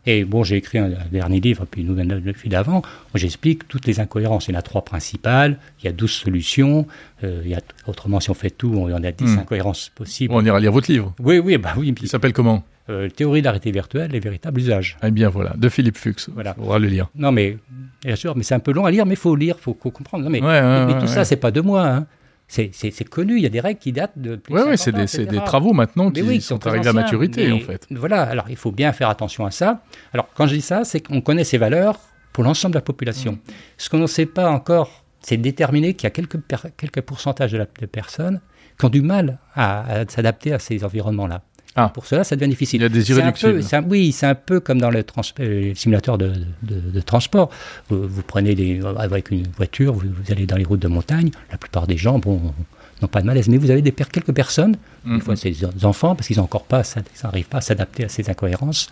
[0.06, 2.82] Et bon, j'ai écrit un, un dernier livre, puis une nouvelle depuis d'avant,
[3.14, 4.48] où j'explique toutes les incohérences.
[4.48, 6.86] Il y en a trois principales, il y a 12 solutions,
[7.22, 9.38] euh, il y a, autrement, si on fait tout, on en a 10 Hmm.
[9.40, 10.32] incohérences possibles.
[10.34, 11.12] On ira lire votre livre.
[11.20, 11.94] Oui, oui, bah oui.
[12.00, 12.64] Il s'appelle comment?
[12.88, 14.96] Euh, théorie de la réalité virtuelle, les véritables usages.
[15.02, 16.28] Eh bien, voilà, de Philippe Fuchs.
[16.32, 16.56] Voilà.
[16.58, 17.08] On va le lire.
[17.14, 17.58] Non, mais
[18.04, 19.74] bien sûr, mais c'est un peu long à lire, mais il faut lire, il faut
[19.74, 20.24] comprendre.
[20.24, 21.86] Non, mais, Ouais, ouais, mais ouais, tout ça, c'est pas de moi.
[21.86, 22.06] Hein.
[22.50, 25.38] C'est connu, il y a des règles qui datent de plus Ouais, 50 c'est des,
[25.44, 27.86] travaux maintenant qui oui, sont arrivés à maturité, mais en fait.
[27.92, 29.82] Voilà, alors il faut bien faire attention à ça.
[30.12, 32.00] Alors quand je dis ça, c'est qu'on connaît ces valeurs
[32.32, 33.32] pour l'ensemble de la population.
[33.32, 33.38] Mm.
[33.78, 37.66] Ce qu'on ne sait pas encore, c'est déterminer qu'il y a quelques, pourcentages de, la-
[37.80, 38.40] de personnes
[38.78, 41.42] qui ont du mal à, à s'adapter à ces environnements-là.
[41.76, 41.88] Ah.
[41.88, 42.80] Pour cela, ça devient difficile.
[42.80, 43.74] Il y a des C'est un peu- irréductibles.
[43.76, 47.00] un- oui, c'est un peu comme dans le trans- euh, les simulateurs de, de- de
[47.00, 47.48] transport.
[47.88, 51.30] Vous, vous prenez des, avec une voiture, vous, vous allez dans les routes de montagne.
[51.52, 52.52] La plupart des gens, bon,
[53.00, 54.72] n'ont pas de malaise, mais vous avez des, quelques personnes,
[55.06, 55.20] des Mhm.
[55.22, 58.08] fois c'est des enfants, parce qu'ils n'ont encore pas, ça n'arrive pas à s'adapter à
[58.08, 58.90] ces incohérences,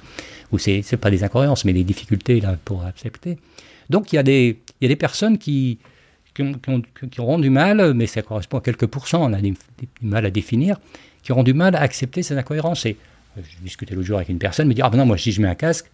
[0.53, 3.38] ou c'est c'est pas des incohérences, mais des difficultés là pour accepter.
[3.91, 5.79] Donc il y a des, il y a des personnes qui,
[6.33, 9.33] qui, ont- qui ont- qui auront du mal, mais ça correspond à quelques pourcents, on
[9.35, 9.55] a du
[10.01, 10.79] mal à définir,
[11.29, 12.87] qui auront du mal à accepter ces incohérences.
[12.87, 12.97] Et
[13.37, 15.19] euh, je discutais l'autre jour avec une personne, elle me dit Ah ben non, moi
[15.19, 15.91] si je mets un casque,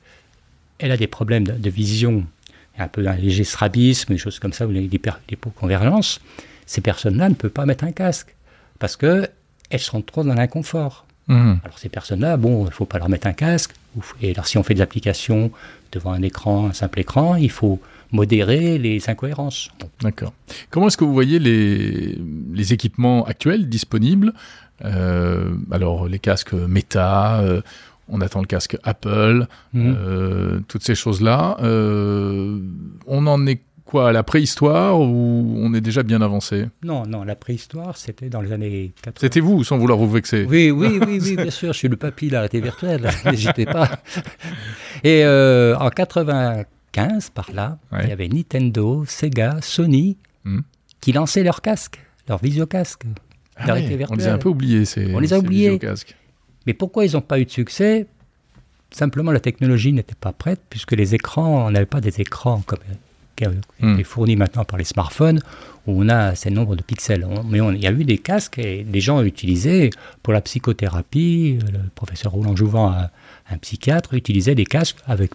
[0.79, 2.25] elle a des problèmes de, de vision,
[2.79, 6.21] un peu un léger strabisme, des choses comme ça, ou des hyper- l'hypoconvergence.
[6.67, 8.37] Ces personnes-là ne peuvent pas mettre un casque
[8.79, 9.29] parce que
[9.71, 11.05] elles seront trop dans l'inconfort.
[11.27, 11.59] Mhm.
[11.65, 13.73] Alors ces personnes-là, bon, il ne faut pas leur mettre un casque.
[14.23, 15.51] Et alors si on fait des applications
[15.91, 17.81] devant un écran, un simple écran, il faut
[18.13, 19.71] modérer les incohérences.
[19.81, 20.33] Bon, D'accord.
[20.71, 22.17] Comment est-ce que vous voyez les,
[22.53, 24.33] les équipements actuels disponibles
[24.83, 27.61] Alors, les casques Meta, euh,
[28.09, 29.95] on attend le casque Apple, Mhm.
[29.99, 31.57] euh, toutes ces choses-là.
[31.63, 32.59] Euh,
[33.07, 36.67] on en est quoi à la préhistoire ou on est déjà bien avancé?
[36.83, 39.19] Non, non, la préhistoire, c'était dans les années 80.
[39.21, 40.45] C'était vous, sans vouloir vous vexer.
[40.49, 43.67] Oui, oui, oui, oui, bien sûr, je suis le papy de la réalité virtuelle, n'hésitez
[43.67, 43.89] pas.
[45.05, 48.01] Et euh, en 95, par là, Ouais.
[48.05, 50.61] il y avait Nintendo, Sega, Sony Hmm.
[51.01, 53.05] qui lançaient leurs casques, leurs visiocasques.
[53.57, 55.43] Ah la ouais, réalité on les a un peu oubliés, ces On les a ces
[55.45, 55.79] oubliés.
[56.67, 58.07] Mais pourquoi ils n'ont pas eu de succès?
[58.91, 62.79] Simplement, la technologie n'était pas prête, puisque les écrans, on n'avait pas des écrans comme
[63.37, 64.01] qui avaient Hmm.
[64.05, 65.41] fournis maintenant par les smartphones,
[65.89, 67.27] où on a assez nombre de pixels.
[67.29, 69.91] On- mais il y a eu des casques et les gens ont utilisé
[70.23, 71.59] pour la psychothérapie.
[71.73, 73.11] Le professeur Roland Jouvin,
[73.51, 75.33] un, un psychiatre, utilisait des casques avec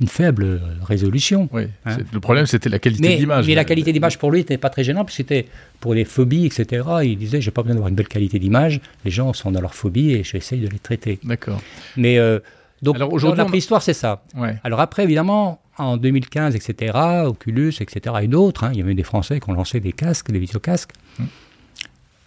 [0.00, 1.48] une faible résolution.
[1.52, 1.98] Oui, Hein.
[2.12, 3.46] le problème, c'était la qualité d'image.
[3.46, 5.46] mais la qualité d'image pour lui n'était pas très gênante, puisque c'était
[5.80, 6.86] pour les phobies, etc.
[7.04, 8.80] Il disait, j'ai pas besoin d'avoir une belle qualité d'image.
[9.04, 11.18] Les gens sont dans leurs phobies et j'essaye de les traiter.
[11.24, 11.60] D'accord.
[11.96, 12.38] Mais euh,
[12.82, 14.22] donc, Alors, aujourd'hui, la préhistoire, c'est ça.
[14.36, 14.56] Ouais.
[14.64, 18.94] Alors après, évidemment, en 2015, etc., Oculus, etc., et d'autres, hein, il y a même
[18.96, 20.90] des Français qui ont lancé des casques, des visiocasques.
[21.18, 21.24] Mm.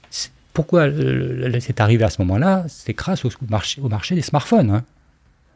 [0.09, 2.65] C'est- Pourquoi euh, c'est arrivé à ce moment-là?
[2.67, 4.71] C'est grâce au marché, au marché des smartphones.
[4.71, 4.83] Hein.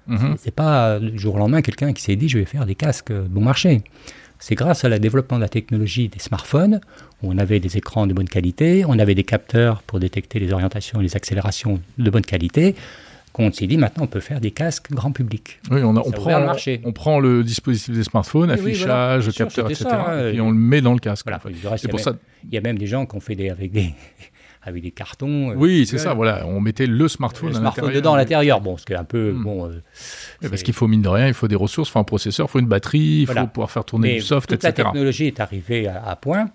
[0.07, 0.35] Mhm.
[0.37, 3.11] C'est pas du jour au lendemain quelqu'un qui s'est dit je vais faire des casques
[3.11, 3.81] euh, bon marché.
[4.39, 6.81] C'est grâce à la développement de la technologie des smartphones,
[7.21, 10.51] où on avait des écrans de bonne qualité, on avait des capteurs pour détecter les
[10.51, 12.75] orientations et les accélérations de bonne qualité,
[13.33, 15.59] qu'on s'est dit maintenant on peut faire des casques grand public.
[15.69, 16.81] Oui, on, a- prend, le marché.
[16.83, 19.11] on prend le dispositif des smartphones, Oui, oui, voilà.
[19.13, 19.85] affichage, sûr, capteur, etc.
[19.91, 21.25] ça, et puis euh, on le met dans le casque.
[21.27, 21.37] Voilà.
[21.37, 21.51] en fait.
[21.51, 22.15] Du reste, C'est il y a même- ça.
[22.49, 23.93] Il y a même des gens qui ont fait des, avec, des,
[24.63, 25.51] avec des cartons.
[25.51, 26.13] euh, Oui, c'est ça.
[26.13, 28.01] Voilà, on mettait le smartphone, Le à smartphone l'intérieur.
[28.01, 28.61] dedans à l'intérieur.
[28.61, 29.31] Bon, ce qui est un peu.
[29.31, 29.43] Hmm.
[29.43, 29.81] Bon, euh,
[30.49, 32.51] parce qu'il faut mine de rien, il faut des ressources, il faut un processeur, il
[32.51, 33.41] faut une batterie, il Voilà.
[33.41, 36.49] faut pouvoir faire tourner Mais du soft, toute la technologie est arrivée à, à point.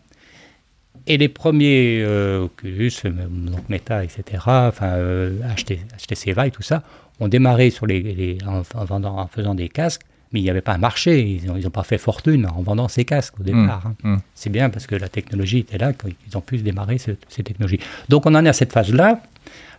[1.09, 6.83] Et les premiers euh, Oculus, donc Meta, etc., enfin, euh, HT- HTC Vive, tout ça,
[7.21, 10.51] ont démarré sur les, les- en, en vendant, en faisant des casques, mais il n'y
[10.51, 11.21] avait pas un marché.
[11.23, 13.87] Ils n'ont pas fait fortune en vendant ces casques au départ.
[13.87, 13.95] hein.
[14.05, 14.21] hum.
[14.35, 17.81] C'est bien parce que la technologie était là, qu'ils ont pu démarrer ce- ces technologies.
[18.09, 19.23] Donc on en est à cette phase-là.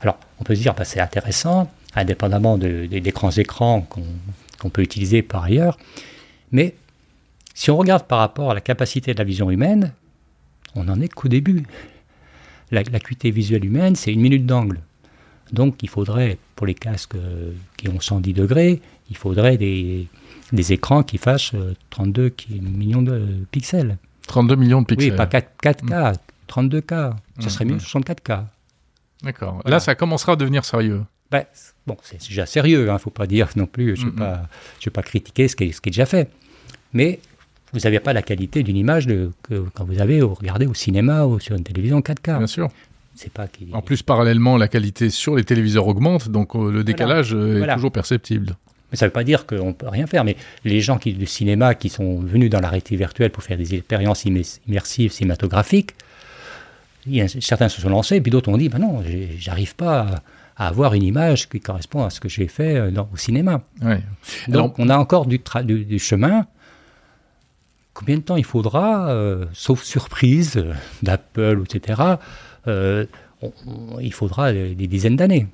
[0.02, 4.04] Alors on peut se dire, bah, c'est intéressant, indépendamment de- des des grands écrans qu'on
[4.60, 5.78] qu'on peut utiliser par ailleurs.
[6.52, 6.76] Mais
[7.54, 9.94] si on regarde par rapport à la capacité de la vision humaine,
[10.76, 11.64] on n'en est qu'au début.
[12.72, 14.80] L'acuité visuelle humaine, c'est une minute d'angle.
[15.54, 20.08] Donc il faudrait, pour les casques euh, qui ont 110 degrés, il faudrait des,
[20.52, 21.52] des écrans qui fassent
[21.90, 22.32] 32 euh,
[22.62, 23.98] millions de pixels.
[24.28, 25.12] 32 millions de pixels.
[25.12, 25.68] Oui, pas 4, k
[26.50, 26.90] 32K.
[26.90, 27.50] Ça mm.
[27.50, 28.42] serait mieux 64K.
[28.42, 28.46] Mm.
[29.24, 29.62] D'accord.
[29.66, 31.04] Là, ça commencera à devenir sérieux.
[31.30, 31.44] Ben,
[31.86, 34.36] bon, c'est déjà sérieux, il hein, ne faut pas dire non plus, je ne vais,
[34.86, 36.30] vais, pas critiquer ce qui, est, ce qui est déjà fait.
[36.94, 37.20] Mais
[37.74, 41.26] vous n'avez pas la qualité d'une image de, que quand vous avez regardé au cinéma
[41.26, 42.38] ou sur une télévision 4K.
[42.38, 42.70] Bien sûr.
[43.16, 47.34] C'est pas En plus, parallèlement, la qualité sur les téléviseurs augmente, donc euh, le décalage
[47.34, 48.56] euh, est toujours perceptible.
[48.92, 50.24] Mais ça ne veut pas dire qu'on ne peut rien faire.
[50.24, 53.58] Mais les gens qui, du cinéma qui sont venus dans la réalité virtuelle pour faire
[53.58, 55.92] des expériences immersives cinématographiques,
[57.40, 59.04] certains se sont lancés, puis d'autres ont dit, ben non,
[59.38, 60.22] j'arrive pas
[60.56, 63.62] à, avoir une image qui correspond à ce que j'ai fait euh, au cinéma.
[64.48, 66.48] Donc on a encore du, du, chemin.
[67.94, 70.74] Combien de temps il faudra, euh, sauf surprise euh,
[71.04, 72.02] d'Apple, etc.,
[74.02, 75.48] il faudra des dizaines d'années.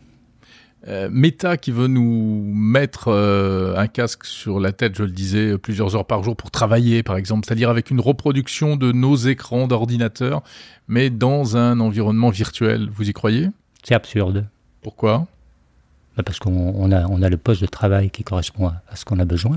[0.88, 5.58] Euh, Meta qui veut nous mettre euh, un casque sur la tête, je le disais,
[5.58, 9.68] plusieurs heures par jour pour travailler, par exemple, c'est-à-dire avec une reproduction de nos écrans
[9.68, 10.44] d'ordinateur,
[10.90, 12.90] mais dans un environnement virtuel.
[12.94, 13.50] Vous y croyez?
[13.84, 14.46] C'est absurde.
[14.82, 15.26] Pourquoi?
[16.18, 19.20] Bah, Parce qu'on a, on a le poste de travail qui correspond à ce qu'on
[19.20, 19.56] a besoin.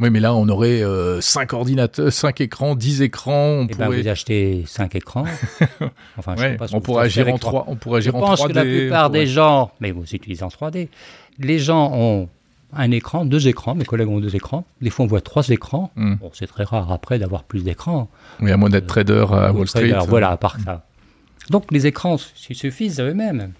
[0.00, 0.82] Oui, mais là, on aurait
[1.20, 3.32] 5 euh, ordinateurs, 5 écrans, 10 écrans.
[3.32, 4.02] On eh ben, pourrait...
[4.02, 5.24] vous achetez 5 écrans.
[6.16, 8.22] Enfin, je sais pas on, pourrait agir en 3, on pourrait agir en 3D.
[8.22, 10.88] Je pense que la plupart des gens, mais vous utilisez en 3D,
[11.38, 12.28] les gens ont
[12.72, 14.64] un écran, deux écrans, mes collègues ont deux écrans.
[14.80, 15.90] Des fois, on voit trois écrans.
[15.96, 16.14] Hmm.
[16.14, 18.08] Bon, c'est très rare après d'avoir plus d'écrans.
[18.40, 19.94] Oui, à moins d'être trader à Wall Street.
[20.08, 20.84] voilà, à part ça.
[21.50, 23.52] Donc, les écrans suffisent eux-mêmes.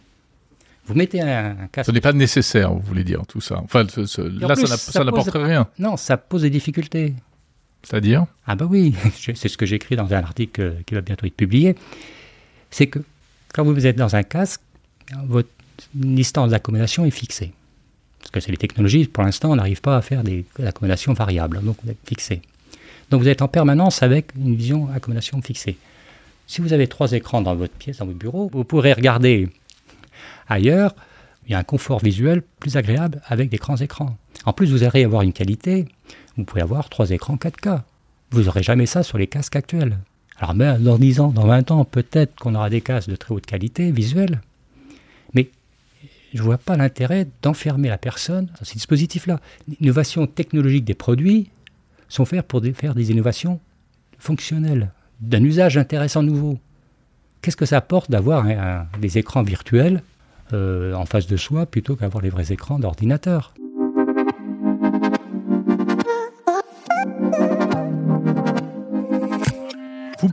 [0.88, 1.86] Vous mettez un, casque.
[1.86, 3.60] Ce n'est pas nécessaire, vous voulez dire, tout ça.
[3.62, 5.68] Enfin, là, ça n'apporterait rien.
[5.78, 7.14] Non, ça pose des difficultés.
[7.82, 8.24] C'est-à-dire?
[8.46, 11.76] Ah bah oui, c'est ce que j'écris dans un article qui va bientôt être publié.
[12.70, 13.00] C'est que
[13.52, 14.62] quand vous êtes dans un casque,
[15.26, 15.50] votre
[15.92, 17.52] distance d'accommodation est fixée.
[18.18, 21.60] Parce que c'est les technologies, pour l'instant, on n'arrive pas à faire des accommodations variables,
[21.62, 22.40] donc vous êtes fixé.
[23.10, 25.76] Donc vous êtes en permanence avec une vision accommodation fixée.
[26.46, 29.48] Si vous avez trois écrans dans votre pièce, dans votre bureau, vous pourrez regarder
[30.48, 30.94] Ailleurs,
[31.46, 34.16] il y a un confort visuel plus agréable avec des grands écrans.
[34.44, 35.86] En plus, vous allez avoir une qualité,
[36.36, 37.82] vous pouvez avoir trois écrans 4K.
[38.30, 39.98] Vous n'aurez jamais ça sur les casques actuels.
[40.38, 43.34] Alors, ben, dans 10 ans, dans 20 ans, peut-être qu'on aura des casques de très
[43.34, 44.40] haute qualité visuelle.
[45.34, 45.50] Mais
[46.34, 49.40] je ne vois pas l'intérêt d'enfermer la personne dans ces dispositifs-là.
[49.80, 51.50] L'innovation technologique des produits
[52.08, 53.60] sont faits pour faire des innovations
[54.18, 56.58] fonctionnelles, d'un usage intéressant nouveau.
[57.40, 58.46] Qu'est-ce que ça apporte d'avoir
[59.00, 60.02] des écrans virtuels
[60.52, 63.54] en face de soi plutôt qu'avoir les vrais écrans d'ordinateur.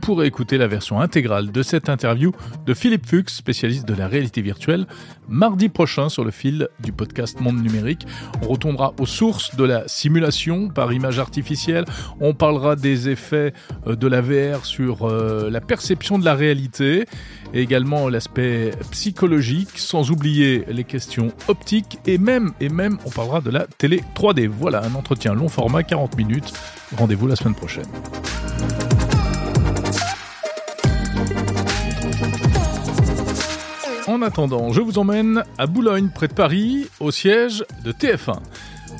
[0.06, 2.30] Pourrez écouter la version intégrale de cette interview
[2.64, 4.86] de Philippe Fuchs, spécialiste de la réalité virtuelle,
[5.28, 8.06] mardi prochain sur le fil du podcast Monde Numérique.
[8.40, 11.86] On retournera aux sources de la simulation par image artificielle.
[12.20, 13.52] On parlera des effets
[13.88, 17.06] euh, de la VR sur euh, la perception de la réalité
[17.52, 23.40] et également l'aspect psychologique, sans oublier les questions optiques et même, et même, on parlera
[23.40, 24.46] de la télé 3D.
[24.46, 26.52] Voilà un entretien long format, 40 minutes.
[26.96, 27.86] Rendez-vous la semaine prochaine.
[34.06, 38.38] En attendant, je vous emmène à Boulogne, près de Paris, au siège de TF1.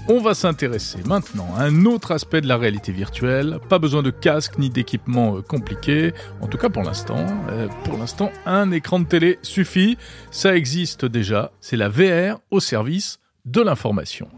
[0.08, 3.60] On va s'intéresser maintenant à un autre aspect de la réalité virtuelle.
[3.68, 6.12] Pas besoin de casque ni d'équipement euh, compliqué.
[6.40, 7.24] En tout cas pour l'instant.
[7.50, 9.96] Euh, pour l'instant, un écran de télé suffit.
[10.32, 11.52] Ça existe déjà.
[11.60, 14.28] C'est la VR au service de l'information.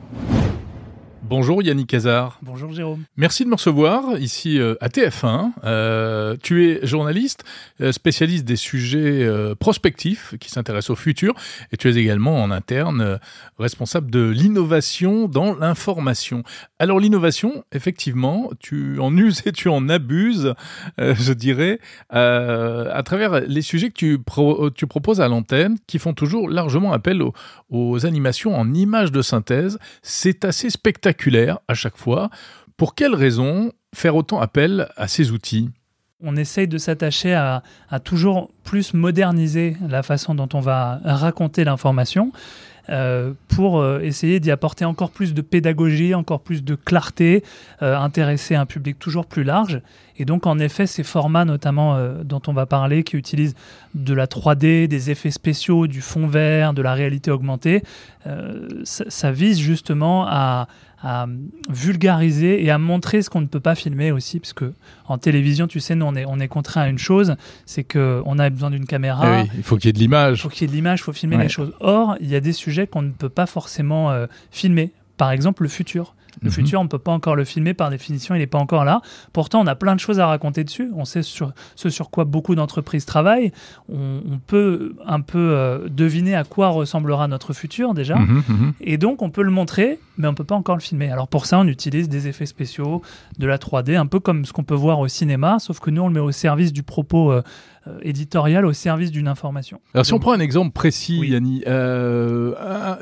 [1.28, 2.38] Bonjour Yannick Hazard.
[2.40, 3.04] Bonjour Jérôme.
[3.18, 5.50] Merci de me recevoir ici euh, à TF1.
[5.62, 7.44] Euh, tu es journaliste,
[7.82, 9.28] euh, spécialiste des sujets
[9.60, 11.34] prospectifs qui s'intéressent au futur
[11.70, 13.18] et tu es également en interne
[13.58, 16.44] responsable de l'innovation dans l'information.
[16.78, 20.54] Alors l'innovation, effectivement, tu en uses et tu en abuses,
[20.98, 21.78] je dirais,
[22.10, 24.18] à travers les sujets que tu,
[24.74, 27.34] tu proposes à l'antenne qui font toujours largement appel aux,
[27.70, 29.78] aux animations en images de synthèse.
[30.02, 31.17] C'est assez spectaculaire
[31.68, 32.30] à chaque fois.
[32.76, 35.70] Pour quelles raisons faire autant appel à ces outils?
[36.22, 37.62] On essaye de s'attacher à,
[38.02, 42.32] toujours plus moderniser la façon dont on va raconter l'information.
[42.90, 47.44] Euh, pour euh, essayer d'y apporter encore plus de pédagogie, encore plus de clarté,
[47.82, 49.82] euh, intéresser un public toujours plus large.
[50.16, 53.54] Et donc, en effet, ces formats, notamment dont on va parler, qui utilisent
[53.94, 57.84] de la 3D, des effets spéciaux, du fond vert, de la réalité augmentée,
[58.82, 60.66] ça, vise justement à,
[61.02, 61.26] à
[61.68, 64.72] vulgariser et à montrer ce qu'on ne peut pas filmer aussi, parce que
[65.06, 68.20] en télévision, tu sais, nous on est, on est contraint à une chose, c'est que
[68.26, 69.40] on a besoin d'une caméra.
[69.40, 70.38] Eh oui, il faut qu'il y ait de l'image.
[70.38, 71.44] Il faut qu'il y ait de l'image, il faut filmer Ouais.
[71.44, 71.72] les choses.
[71.80, 74.90] Or, il y a des sujets qu'on ne peut pas forcément euh, filmer.
[75.16, 76.14] Par exemple, le futur.
[76.42, 76.52] Le Mhm.
[76.52, 79.00] futur, on ne peut pas encore le filmer par définition, il n'est pas encore là.
[79.32, 80.90] Pourtant, on a plein de choses à raconter dessus.
[80.94, 83.52] On sait sur, ce sur quoi beaucoup d'entreprises travaillent.
[83.88, 88.16] On, on peut un peu euh, deviner à quoi ressemblera notre futur déjà.
[88.16, 88.72] Mhm, mhm.
[88.80, 91.10] Et donc, on peut le montrer, mais on peut pas encore le filmer.
[91.10, 93.02] Alors, pour ça, on utilise des effets spéciaux,
[93.38, 96.02] de la 3D, un peu comme ce qu'on peut voir au cinéma, sauf que nous,
[96.02, 97.42] on le met au service du propos euh,
[97.86, 99.80] euh, éditorial, au service d'une information.
[99.94, 101.30] Alors si on prend un exemple précis, Oui.
[101.30, 102.54] Yanni, euh,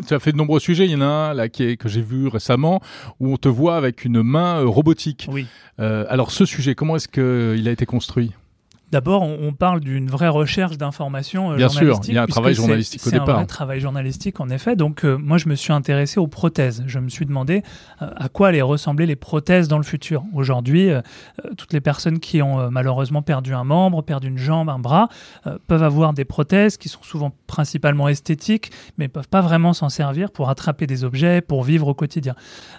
[0.07, 1.89] tu as fait de nombreux sujets, il y en a un là qui est, que
[1.89, 2.81] j'ai vu récemment
[3.21, 5.29] où on te voit avec une main euh, robotique.
[5.31, 5.47] Oui.
[5.81, 8.33] Euh, alors ce sujet, comment est-ce qu'il a été construit?
[8.93, 12.55] D'abord, on, parle d'une vraie recherche d'informations euh, Bien sûr, il y a un travail
[12.55, 13.37] journalistique au C'est un départ.
[13.37, 14.77] vrai travail journalistique, en effet.
[14.77, 16.85] Donc, euh, moi, je me suis intéressé aux prothèses.
[16.87, 17.65] Je me suis demandé
[18.01, 20.23] euh, à quoi allaient ressembler les prothèses dans le futur.
[20.35, 21.01] Aujourd'hui, euh,
[21.57, 25.09] toutes les personnes qui ont malheureusement perdu un membre, perdu une jambe, un bras,
[25.67, 30.31] peuvent avoir des prothèses qui sont souvent principalement esthétiques, mais peuvent pas vraiment s'en servir
[30.31, 32.35] pour attraper des objets, pour vivre au quotidien.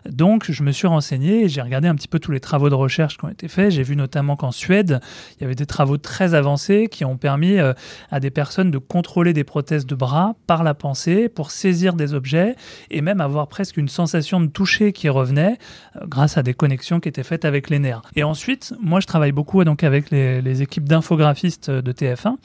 [0.10, 2.76] Donc, je me suis renseigné et j'ai regardé un petit peu tous les travaux de
[2.76, 3.72] recherche qui ont été faits.
[3.72, 5.01] J'ai vu notamment qu'en Suède,
[5.38, 7.73] il y avait des travaux très avancés qui ont permis euh,
[8.11, 12.13] à des personnes de contrôler des prothèses de bras par la pensée pour saisir des
[12.13, 12.55] objets
[12.89, 15.57] et même avoir presque une sensation de toucher qui revenait
[15.95, 18.01] euh, grâce à des connexions qui étaient faites avec les nerfs.
[18.15, 22.35] Et ensuite, moi je travaille beaucoup donc avec les, les équipes d'infographistes de TF1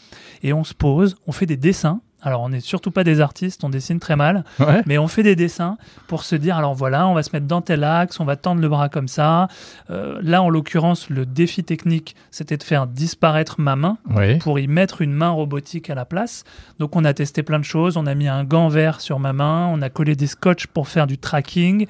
[0.42, 2.00] et on se pose, on fait des dessins.
[2.22, 4.82] Alors on n'est surtout pas des artistes, on dessine très mal, Ouais.
[4.86, 7.60] mais on fait des dessins pour se dire alors voilà, on va se mettre dans
[7.60, 9.48] tel axe, on va tendre le bras comme ça.
[9.90, 14.38] Euh, là, en l'occurrence, le défi technique, c'était de faire disparaître ma main Oui.
[14.38, 16.44] pour y mettre une main robotique à la place.
[16.78, 19.32] Donc on a testé plein de choses, on a mis un gant vert sur ma
[19.32, 21.86] main, on a collé des scotch pour faire du tracking.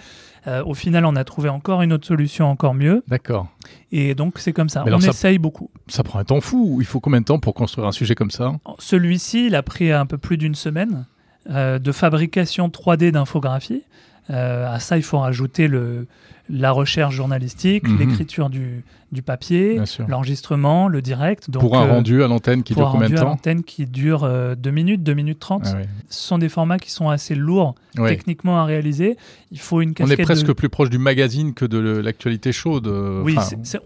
[0.47, 3.05] Euh, au final, on a trouvé encore une autre solution encore mieux.
[3.07, 3.47] D'accord.
[3.93, 5.71] Et donc c'est comme ça, Mais on ça- essaye beaucoup.
[5.87, 6.79] Ça prend un temps fou.
[6.81, 9.93] Il faut combien de temps pour construire un sujet comme ça Celui-ci, il a pris
[9.93, 11.07] un peu plus d'une semaine
[11.51, 13.85] euh, de fabrication 3D d'infographie.
[14.31, 16.07] Euh, à ça, il faut rajouter le,
[16.53, 17.99] la recherche journalistique, Mhm.
[17.99, 21.51] l'écriture du, du papier, l'enregistrement, le direct.
[21.51, 23.31] Donc, Pour un euh, rendu à l'antenne qui dure un combien de rendu à temps
[23.31, 25.63] l'antenne qui dure 2 minutes, 2 minutes 30.
[25.67, 25.79] Ah.
[26.09, 29.17] Ce sont des formats qui sont assez lourds techniquement à réaliser.
[29.51, 30.53] Il faut une On est presque de...
[30.53, 32.87] plus proche du magazine que de l'actualité chaude.
[32.87, 33.37] euh, Oui,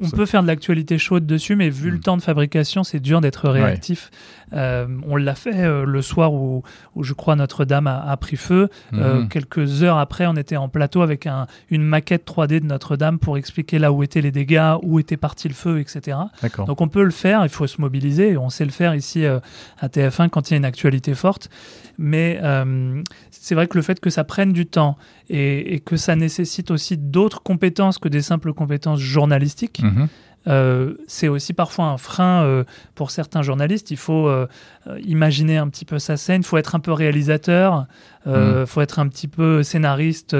[0.00, 1.94] on peut faire de l'actualité chaude dessus, mais vu Mm.
[1.94, 4.10] le temps de fabrication, c'est dur d'être réactif.
[4.52, 6.62] Euh, on l'a fait euh, le soir où,
[6.94, 8.68] où je crois Notre-Dame a, a pris feu.
[8.94, 9.28] Euh, Mhm.
[9.28, 13.36] quelques heures après, on était en plateau avec un- une maquette 3D de Notre-Dame pour
[13.38, 16.18] expliquer là où étaient les dégâts, où était parti le feu, etc.
[16.66, 18.36] Donc on peut le faire, il faut se mobiliser.
[18.36, 19.38] On sait le faire ici euh,
[19.78, 21.48] à TF1 quand il y a une actualité forte.
[21.98, 24.98] Mais euh, c'est vrai que le fait que ça prenne du temps
[25.30, 30.08] et, et que ça nécessite aussi d'autres compétences que des simples compétences journalistiques, Mhm.
[30.48, 33.90] Euh, c'est aussi parfois un frein euh, pour certains journalistes.
[33.90, 34.46] Il faut euh,
[35.04, 37.86] imaginer un petit peu sa scène, il faut être un peu réalisateur,
[38.26, 38.66] il Mm.
[38.66, 40.36] faut être un petit peu scénariste,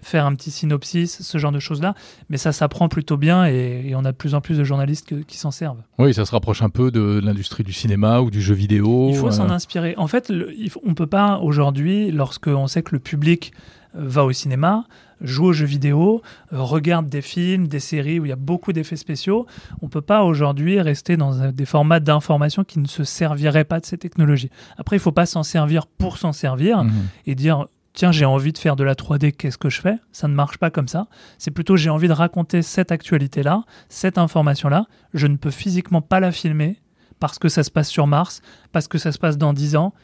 [0.00, 1.94] faire un petit synopsis, ce genre de choses-là.
[2.30, 5.06] Mais ça s'apprend plutôt bien et, et on a de plus en plus de journalistes
[5.08, 5.82] que- qui s'en servent.
[5.98, 9.08] Oui, ça se rapproche un peu de l'industrie du cinéma ou du jeu vidéo.
[9.10, 9.94] Il faut s'en inspirer.
[9.98, 13.52] En fait, le- on ne peut pas aujourd'hui, lorsqu'on sait que le public
[13.94, 14.84] va au cinéma,
[15.20, 16.22] joue aux jeux vidéo,
[16.52, 19.46] euh, regarde des films, des séries où il y a beaucoup d'effets spéciaux,
[19.82, 23.80] on ne peut pas aujourd'hui rester dans des formats d'information qui ne se serviraient pas
[23.80, 24.50] de ces technologies.
[24.76, 26.92] Après, il ne faut pas s'en servir pour s'en servir mhm.
[27.26, 29.98] et dire tiens j'ai envie de faire de la 3D qu'est-ce que je fais?
[30.12, 31.08] Ça ne marche pas comme ça
[31.38, 35.50] c'est plutôt j'ai envie de raconter cette actualité là cette information là je ne peux
[35.50, 36.80] physiquement pas la filmer
[37.18, 39.94] parce que ça se passe sur Mars parce que ça se passe dans 10 ans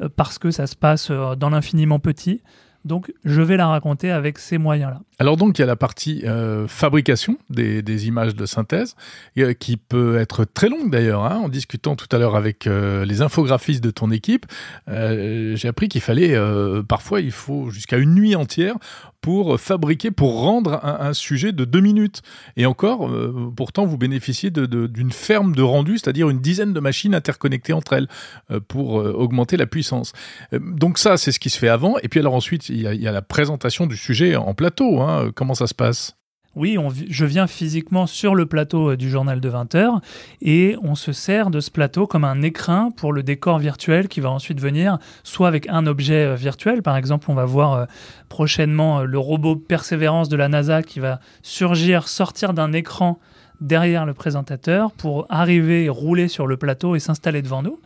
[0.00, 2.42] euh, parce que ça se passe euh, dans l'infiniment petit
[2.84, 5.76] donc je vais la raconter avec ces moyens là Alors donc il y a la
[5.76, 8.96] partie euh, fabrication des, images de synthèse
[9.38, 11.24] euh, qui peut être très longue d'ailleurs.
[11.24, 11.36] hein.
[11.36, 14.46] En discutant tout à l'heure avec euh, les infographistes de ton équipe,
[14.88, 16.36] j'ai appris qu'il fallait
[16.88, 18.74] parfois il faut jusqu'à une nuit entière
[19.20, 22.22] pour fabriquer, pour rendre un, sujet de deux minutes.
[22.56, 27.14] Et encore, euh, pourtant vous bénéficiez d'une ferme de rendu, c'est-à-dire une dizaine de machines
[27.14, 28.08] interconnectées entre elles
[28.50, 30.12] euh, pour euh, augmenter la puissance.
[30.52, 31.98] Donc ça, c'est ce qui se fait avant.
[32.02, 34.54] Et puis alors ensuite, il y a, il y a la présentation du sujet en
[34.54, 35.00] plateau.
[35.00, 35.30] hein.
[35.34, 36.19] Comment ça se passe?
[36.56, 40.00] Oui, on je viens physiquement sur le plateau euh, du journal de 20 heures
[40.42, 44.20] et on se sert de ce plateau comme un écrin pour le décor virtuel qui
[44.20, 46.82] va ensuite venir soit avec un objet euh, virtuel.
[46.82, 47.84] Par exemple, on va voir euh,
[48.28, 53.20] prochainement le robot Persévérance de la NASA qui va surgir, sortir d'un écran
[53.60, 57.78] derrière le présentateur pour arriver, rouler sur le plateau et s'installer devant nous.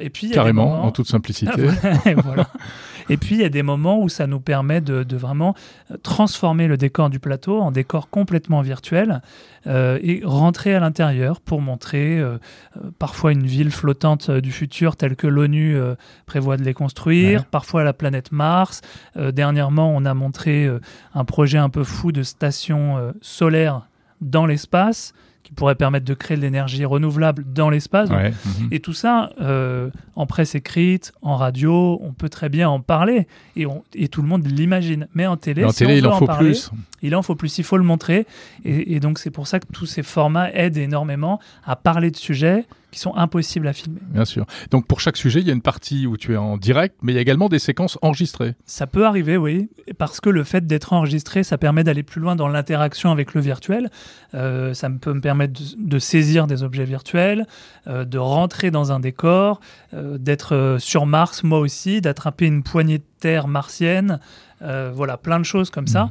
[0.00, 1.68] Et puis, Carrément, moments- en toute simplicité.
[2.06, 2.48] Et voilà.
[3.08, 5.54] Et puis il y a des moments où ça nous permet de, de vraiment
[6.02, 9.22] transformer le décor du plateau en décor complètement virtuel
[9.66, 12.38] euh, et rentrer à l'intérieur pour montrer euh,
[12.76, 15.94] euh, parfois une ville flottante du futur telle que l'ONU euh,
[16.26, 17.46] prévoit de les construire, Ouais.
[17.50, 18.80] parfois la planète Mars.
[19.16, 20.68] Dernièrement, on a montré
[21.14, 23.82] un projet un peu fou de station solaire
[24.20, 25.12] dans l'espace
[25.46, 28.10] qui pourrait permettre de créer de l'énergie renouvelable dans l'espace.
[28.10, 28.30] Ouais.
[28.30, 28.68] mhm.
[28.72, 33.28] et tout ça, euh, en presse écrite, en radio, on peut très bien en parler
[33.54, 35.06] et, on- et tout le monde l'imagine.
[35.14, 36.70] Mais en télé, Mais en si télé, on il en faut parler, plus.
[37.02, 38.26] il en faut plus, il faut le montrer.
[38.64, 42.16] Et, et donc c'est pour ça que tous ces formats aident énormément à parler de
[42.16, 44.00] sujets qui sont impossibles à filmer.
[44.10, 44.46] Bien sûr.
[44.70, 47.12] Donc pour chaque sujet, il y a une partie où tu es en direct, mais
[47.12, 48.54] il y a également des séquences enregistrées.
[48.64, 49.68] Ça peut arriver, oui,
[49.98, 53.40] parce que le fait d'être enregistré, ça permet d'aller plus loin dans l'interaction avec le
[53.40, 53.90] virtuel.
[54.34, 57.46] Euh, ça peut me permettre de, de saisir des objets virtuels,
[57.86, 59.60] euh, de rentrer dans un décor,
[59.94, 64.20] euh, d'être sur Mars, moi aussi, d'attraper une poignée de terre martienne.
[64.60, 66.10] Voilà, plein de choses comme ça.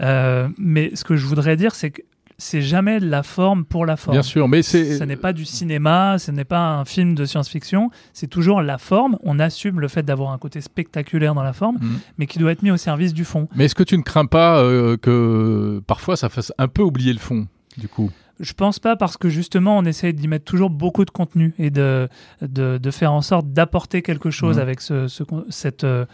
[0.00, 2.02] Euh, mais ce que je voudrais dire, c'est que
[2.42, 4.14] c'est jamais la forme pour la forme.
[4.16, 7.24] Bien sûr, mais c'est Ce n'est pas du cinéma, ce n'est pas un film de
[7.24, 9.16] science-fiction, c'est toujours la forme.
[9.22, 11.98] On assume le fait d'avoir un côté spectaculaire dans la forme, Mhm.
[12.18, 13.48] mais qui doit être mis au service du fond.
[13.54, 17.12] Mais est-ce que tu ne crains pas euh, que parfois ça fasse un peu oublier
[17.12, 17.46] le fond,
[17.78, 18.10] du coup?
[18.40, 21.70] Je pense pas parce que justement on essaye d'y mettre toujours beaucoup de contenu et
[21.70, 22.08] de,
[22.40, 24.62] de, de faire en sorte d'apporter quelque chose Mhm.
[24.62, 25.06] avec ce,
[25.48, 26.06] cette, euh,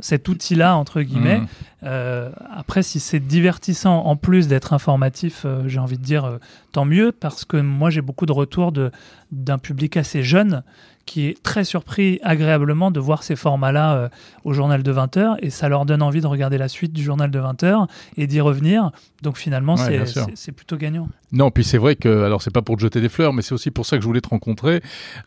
[0.00, 1.40] cet outil-là, entre guillemets.
[1.40, 1.46] Mhm.
[1.84, 6.38] Euh, après, si c'est divertissant en plus d'être informatif, euh, j'ai envie de dire euh,
[6.72, 8.90] tant mieux, parce que moi j'ai beaucoup de retours de-
[9.30, 10.62] d'un public assez jeune
[11.04, 14.10] qui est très surpris agréablement de voir ces formats-là
[14.42, 17.30] au journal de 20h et ça leur donne envie de regarder la suite du journal
[17.30, 18.90] de 20h et d'y revenir.
[19.22, 20.04] Donc finalement, Ouais,
[20.34, 21.08] c'est- plutôt gagnant.
[21.32, 23.52] Non, puis c'est vrai que, alors c'est pas pour te jeter des fleurs, mais c'est
[23.54, 24.80] aussi pour ça que je voulais te rencontrer,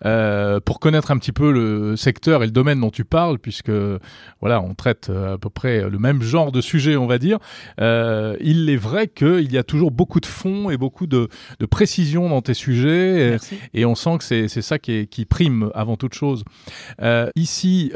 [0.05, 3.71] euh, pour connaître un petit peu le secteur et le domaine dont tu parles, puisque
[4.39, 7.37] voilà, on traite euh, à peu près le même genre de sujet, on va dire.
[7.81, 11.27] Euh, il est vrai qu'il y a toujours beaucoup de fond et beaucoup de,
[11.59, 13.37] de précision dans tes sujets,
[13.73, 16.43] et, on sent que c'est ça qui, est, qui prime avant toute chose.
[17.01, 17.91] Euh, ici,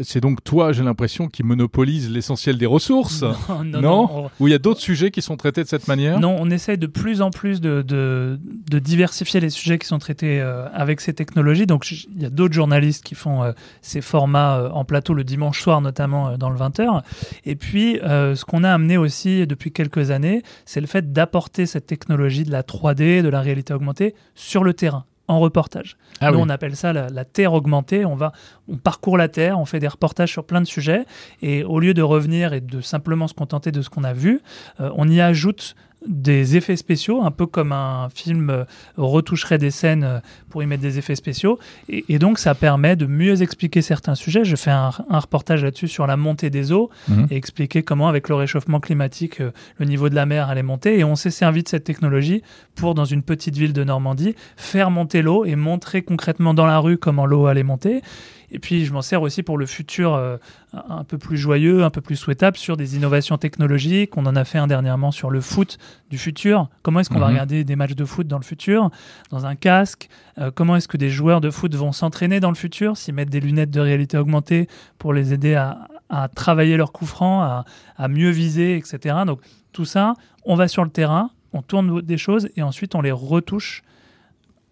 [0.00, 4.30] c'est donc toi, j'ai l'impression, qui monopolise l'essentiel des ressources, Non, non, Non non, on-
[4.40, 6.20] ou il y a d'autres sujets qui sont traités de cette manière?
[6.20, 8.38] Non, on essaye de plus en plus de,
[8.70, 11.66] diversifier les sujets qui sont traités euh, avec ces technologies.
[11.66, 13.52] Donc, il y a d'autres journalistes qui font euh,
[13.82, 17.02] ces formats euh, en plateau le dimanche soir, notamment dans le 20h.
[17.44, 21.86] Et puis, ce qu'on a amené aussi depuis quelques années, c'est le fait d'apporter cette
[21.86, 25.96] technologie de la 3D, de la réalité augmentée sur le terrain en reportage.
[26.20, 26.44] Ah Nous, oui.
[26.46, 28.04] on appelle ça la, la Terre augmentée.
[28.04, 28.32] On va,
[28.68, 31.04] on parcourt la Terre, on fait des reportages sur plein de sujets,
[31.42, 34.40] et au lieu de revenir et de simplement se contenter de ce qu'on a vu,
[34.80, 35.74] euh, on y ajoute
[36.08, 38.64] des effets spéciaux, un peu comme un film euh,
[38.96, 40.18] retoucherait des scènes euh,
[40.50, 41.58] pour y mettre des effets spéciaux.
[41.88, 44.44] Et, et donc, ça permet de mieux expliquer certains sujets.
[44.44, 47.26] Je fais un, un reportage là-dessus sur la montée des eaux Mhm.
[47.30, 50.98] et expliquer comment, avec le réchauffement climatique, euh, le niveau de la mer allait monter.
[50.98, 52.42] Et on s'est servi de cette technologie
[52.74, 56.78] pour, dans une petite ville de Normandie, faire monter l'eau et montrer concrètement dans la
[56.78, 58.02] rue comment l'eau allait monter.
[58.50, 60.36] Et puis, je m'en sers aussi pour le futur euh,
[60.72, 64.16] un peu plus joyeux, un peu plus souhaitable sur des innovations technologiques.
[64.16, 65.78] On en a fait un dernièrement sur le foot
[66.10, 66.68] du futur.
[66.82, 67.32] Comment est-ce qu'on va Mhm.
[67.32, 68.90] regarder des matchs de foot dans le futur,
[69.30, 72.56] dans un casque Euh, Comment est-ce que des joueurs de foot vont s'entraîner dans le
[72.56, 74.68] futur, s'y mettre des lunettes de réalité augmentée
[74.98, 77.64] pour les aider à, à travailler leurs coups francs, à,
[77.96, 79.16] à mieux viser, etc.
[79.26, 79.40] Donc,
[79.72, 83.12] tout ça, on va sur le terrain, on tourne des choses et ensuite on les
[83.12, 83.82] retouche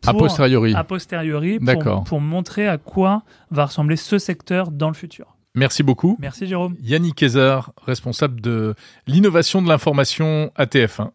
[0.06, 0.74] A posteriori.
[0.74, 1.98] a posteriori D'accord.
[1.98, 5.34] pour, pour montrer à quoi va ressembler ce secteur dans le futur.
[5.56, 6.16] Merci beaucoup.
[6.20, 6.74] Merci Jérôme.
[6.82, 8.74] Yannick Kayser, responsable de
[9.06, 11.10] l'innovation de l'information à TF1.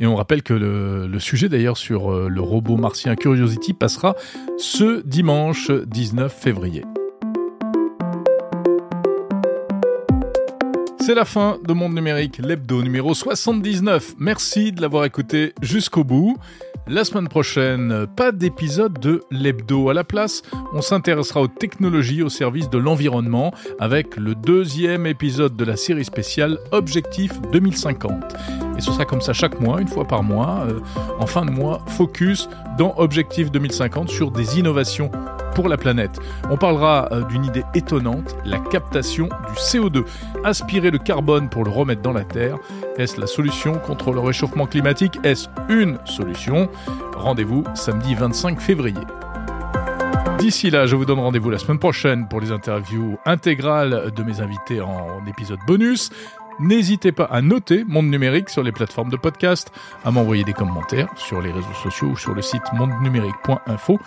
[0.00, 4.16] Et on rappelle que le, le sujet d'ailleurs sur euh, le robot martien Curiosity passera
[4.58, 6.82] ce dimanche 19 février.
[10.98, 14.14] C'est la fin de Monde Numérique, l'hebdo numéro 79.
[14.18, 16.36] Merci de l'avoir écouté jusqu'au bout.
[16.86, 19.88] La semaine prochaine, pas d'épisode de l'hebdo.
[19.88, 20.42] À la place,
[20.74, 26.04] on s'intéressera aux technologies au service de l'environnement avec le deuxième épisode de la série
[26.04, 28.63] spéciale Objectif 2050.
[28.76, 30.80] Et ce sera comme ça chaque mois, une fois par mois, euh,
[31.18, 32.48] en fin de mois, focus
[32.78, 35.10] dans Objectif 2050 sur des innovations
[35.54, 36.18] pour la planète.
[36.50, 40.04] On parlera euh, d'une idée étonnante, la captation du CO2.
[40.44, 42.58] Aspirer le carbone pour le remettre dans la Terre,
[42.98, 45.18] est-ce la solution contre le réchauffement climatique?
[45.22, 46.68] Est-ce une solution?
[47.16, 49.00] Rendez-vous samedi 25 février.
[50.38, 54.40] D'ici là, je vous donne rendez-vous la semaine prochaine pour les interviews intégrales de mes
[54.40, 56.10] invités en épisode bonus.
[56.60, 59.72] N'hésitez pas à noter Monde Numérique sur les plateformes de podcast,
[60.04, 63.98] à m'envoyer des commentaires sur les réseaux sociaux ou sur le site mondenumérique.info.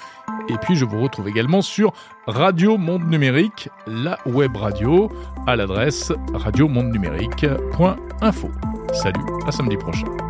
[0.49, 1.93] Et puis je vous retrouve également sur
[2.25, 5.11] Radio Monde Numérique, la web radio,
[5.45, 8.51] à l'adresse radiomondenumérique.info.
[8.93, 10.26] Salut, à samedi prochain.